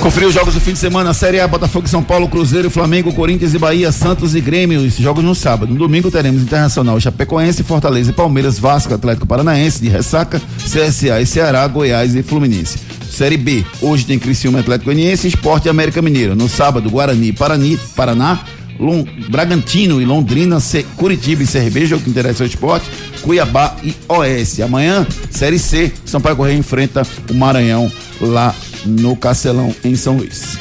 [0.00, 3.12] Conferir os jogos do fim de semana, Série A, Botafogo, e São Paulo, Cruzeiro, Flamengo,
[3.12, 4.84] Corinthians e Bahia, Santos e Grêmio.
[4.84, 5.72] Esses jogos no sábado.
[5.72, 11.26] No domingo teremos Internacional, Chapecoense, Fortaleza e Palmeiras, Vasco, Atlético Paranaense, de Ressaca, CSA e
[11.26, 12.76] Ceará, Goiás e Fluminense.
[13.08, 16.34] Série B, hoje tem Criciúma, Atlético Goianiense, Esporte e América Mineiro.
[16.34, 18.40] No sábado, Guarani, Parani, Paraná,
[18.78, 22.86] Lon- Bragantino e Londrina, C- Curitiba e CRB, jogo que interessa ao esporte,
[23.22, 24.62] Cuiabá e Oeste.
[24.62, 28.54] Amanhã, Série C, Sampaio Correia enfrenta o Maranhão lá
[28.84, 30.58] no Castelão, em São Luís.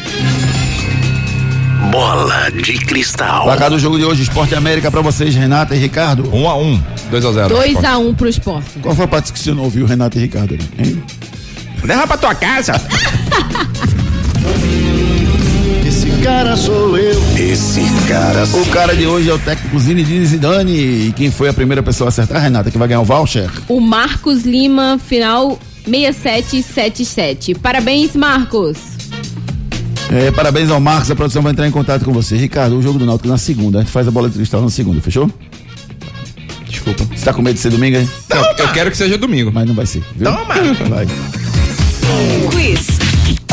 [1.91, 3.43] Bola de cristal.
[3.43, 6.27] Placar do jogo de hoje, Esporte América pra vocês, Renata e Ricardo.
[6.33, 8.79] 1 a 1 2 a 0 2x1 pro esporte.
[8.81, 10.57] Qual foi a parte que você não ouviu, Renata e Ricardo?
[10.79, 11.03] Hein?
[11.83, 12.73] Leva pra tua casa.
[16.23, 17.21] Esse cara sou eu.
[17.37, 20.71] Esse cara O cara de hoje é o técnico Zinedine Zidane.
[21.07, 23.49] E quem foi a primeira pessoa a acertar, Renata, que vai ganhar o voucher?
[23.67, 27.55] O Marcos Lima, final 6777.
[27.55, 28.77] Parabéns, Marcos.
[30.13, 32.37] É, parabéns ao Marcos, a produção vai entrar em contato com você.
[32.37, 33.79] Ricardo, o jogo do Náutico na segunda.
[33.79, 35.29] A gente faz a bola de cristal na segunda, fechou?
[36.65, 37.03] Desculpa.
[37.03, 38.09] Você tá com medo de ser domingo, hein?
[38.29, 39.51] Eu, eu quero que seja domingo.
[39.53, 40.31] Mas não vai ser, viu?
[40.31, 40.55] Toma!
[40.87, 41.05] Vai.
[42.49, 42.87] Quiz.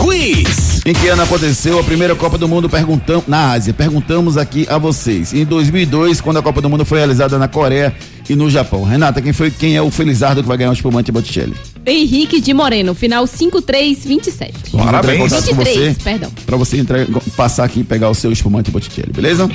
[0.01, 0.70] Quiz!
[0.85, 3.74] Em que ano aconteceu a primeira Copa do Mundo perguntamos, na Ásia?
[3.74, 5.35] Perguntamos aqui a vocês.
[5.35, 7.95] Em 2002, quando a Copa do Mundo foi realizada na Coreia
[8.28, 8.83] e no Japão.
[8.83, 11.55] Renata, quem foi quem é o Felizardo que vai ganhar o espumante Botticelli?
[11.85, 14.70] Henrique de Moreno, final 5327.
[14.72, 16.31] Vamos entrar em contato com 23, você, perdão.
[16.47, 17.07] Pra você entrar,
[17.37, 19.49] passar aqui e pegar o seu espumante Botticelli, beleza?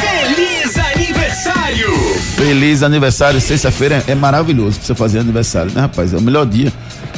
[0.00, 1.94] Feliz aniversário!
[2.34, 6.12] Feliz aniversário, sexta-feira é maravilhoso pra você fazer aniversário, né, rapaz?
[6.12, 6.72] É o melhor dia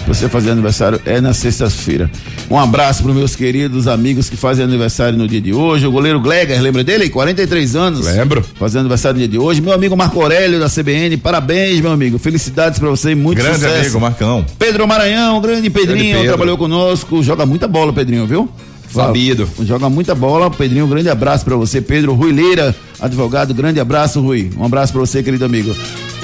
[0.06, 2.10] você fazer aniversário é na sexta-feira.
[2.50, 5.86] Um abraço pros meus queridos amigos que fazem aniversário no dia de hoje.
[5.86, 7.08] O goleiro Gleger, lembra dele?
[7.08, 8.04] 43 anos.
[8.06, 8.44] Lembro.
[8.58, 9.60] Fazendo aniversário no dia de hoje.
[9.60, 12.18] Meu amigo Marco Aurélio da CBN, parabéns, meu amigo.
[12.18, 13.80] Felicidades pra você e muito Grande sucesso.
[13.80, 14.44] amigo, Marcão.
[14.58, 18.48] Pedro Maranhão, grande Pedrinho, Grande trabalhou conosco, joga muita bola, Pedrinho, viu?
[18.92, 19.48] Sabido.
[19.62, 24.20] Joga muita bola, Pedrinho, um grande abraço pra você, Pedro Rui Leira, advogado, grande abraço,
[24.20, 24.50] Rui.
[24.58, 25.74] Um abraço pra você, querido amigo.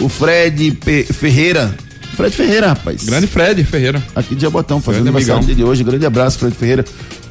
[0.00, 1.74] O Fred Pe- Ferreira,
[2.18, 3.04] Fred Ferreira, rapaz.
[3.04, 4.02] Grande Fred Ferreira.
[4.12, 6.84] Aqui de Jabotão, fazendo Grande aniversário de hoje, grande abraço, Fred Ferreira.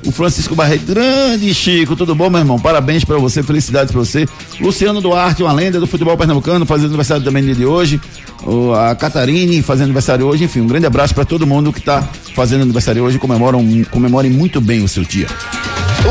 [0.06, 2.58] O Francisco Barreto, grande Chico, tudo bom, meu irmão?
[2.58, 4.26] Parabéns pra você, felicidades pra você.
[4.62, 8.00] Luciano Duarte, uma lenda do futebol pernambucano, fazendo aniversário também no dia de hoje.
[8.46, 10.46] O- a Catarine fazendo aniversário hoje.
[10.46, 13.20] Enfim, um grande abraço pra todo mundo que tá fazendo aniversário hoje.
[13.20, 13.62] Comemoram,
[13.92, 15.28] comemorem muito bem o seu dia.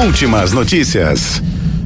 [0.04, 1.40] Últimas notícias.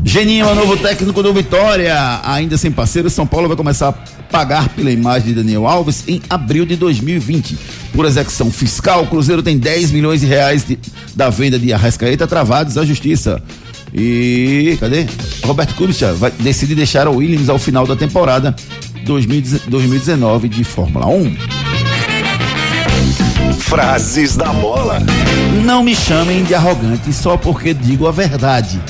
[0.05, 1.95] Geninho é o novo técnico do Vitória.
[2.25, 6.21] Ainda sem parceiro, São Paulo vai começar a pagar pela imagem de Daniel Alves em
[6.29, 7.57] abril de 2020.
[7.93, 10.79] Por execução fiscal, o Cruzeiro tem 10 milhões de reais de-
[11.15, 13.43] da venda de Arrascaeta travados à justiça.
[13.93, 15.07] E cadê?
[15.45, 18.55] Roberto Kubica vai decidir deixar o Williams ao final da temporada
[19.05, 21.37] 2019 2019 de Fórmula 1.
[23.59, 24.99] Frases da bola.
[25.65, 28.81] Não me chamem de arrogante só porque digo a verdade.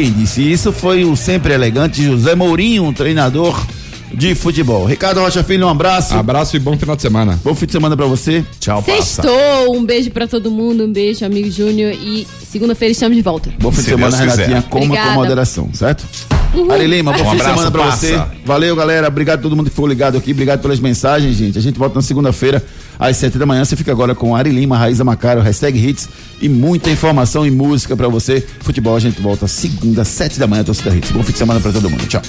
[0.00, 3.66] Quem disse isso foi o sempre elegante José Mourinho, um treinador
[4.14, 4.86] de futebol.
[4.86, 6.14] Ricardo Rocha Filho, um abraço.
[6.14, 7.38] Abraço e bom final de semana.
[7.44, 8.42] Bom fim de semana pra você.
[8.58, 11.92] Tchau, Sextou, um beijo pra todo mundo, um beijo, amigo Júnior.
[11.92, 13.52] E segunda-feira estamos de volta.
[13.60, 14.32] Bom fim de Se semana, Deus.
[14.36, 14.62] Renatinha.
[14.62, 15.08] Coma Obrigada.
[15.10, 16.06] com moderação, certo?
[16.54, 16.72] Uhul.
[16.72, 18.06] Ari Lima, bom Um fim de semana pra passa.
[18.06, 18.22] você.
[18.46, 19.06] Valeu, galera.
[19.06, 20.32] Obrigado a todo mundo que ficou ligado aqui.
[20.32, 21.58] Obrigado pelas mensagens, gente.
[21.58, 22.64] A gente volta na segunda-feira,
[22.98, 23.66] às sete da manhã.
[23.66, 26.08] Você fica agora com Ari Lima, Raíza Macaro, hashtag hits
[26.40, 28.44] e muita informação e música pra você.
[28.60, 31.10] Futebol, a gente volta segunda, sete da manhã, torcida hits.
[31.10, 32.06] Bom fim de semana pra todo mundo.
[32.06, 32.22] Tchau.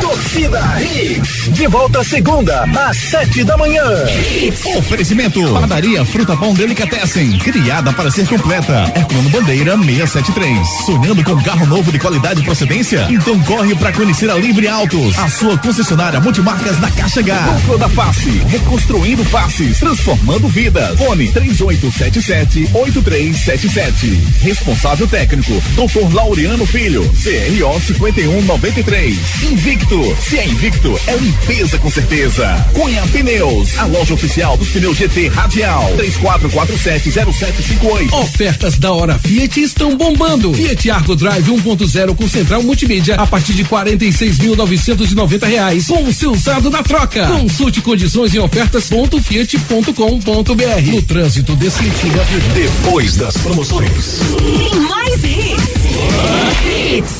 [0.00, 1.52] Torcida Hits.
[1.52, 3.82] De volta segunda, às sete da manhã.
[4.76, 5.40] Oferecimento.
[5.52, 7.38] Padaria Fruta Pão Delicatessen.
[7.38, 8.90] Criada para ser completa.
[8.96, 10.68] Herculano Bandeira 673.
[10.86, 13.06] Sonhando com carro novo de qualidade e procedência?
[13.10, 15.18] Então corre para conhecer a Livre Autos.
[15.18, 17.52] A sua concessionária multimarcas da Caixa H.
[17.52, 18.30] Núcleo da Face.
[18.48, 19.78] Reconstruindo faces.
[19.78, 20.98] Transformando vidas.
[20.98, 21.28] Fone
[23.22, 24.18] 3877-8377.
[24.40, 25.52] Responsável técnico.
[25.74, 26.12] Dr.
[26.12, 27.02] Laureano Filho.
[27.02, 29.16] CRO 5193.
[29.44, 30.16] Invicto.
[30.20, 32.66] Se é Invicto, é limpeza com certeza.
[32.72, 33.78] Cunha Pneus.
[33.78, 35.92] A loja oficial dos pneus GT Radial.
[35.96, 38.12] 34470758.
[38.12, 40.52] Ofertas da hora Fiat estão bombando.
[40.52, 46.32] Fiat Argo Drive 1.0 com central multimídia a partir de 46.990 reais com o seu
[46.32, 47.26] usado na troca.
[47.26, 50.90] Consulte condições em ofertas.fiat.com.br.
[50.90, 52.20] No trânsito desse sentido
[53.16, 54.20] das promoções.
[54.38, 55.72] Tem mais hits.
[56.64, 57.12] Hits.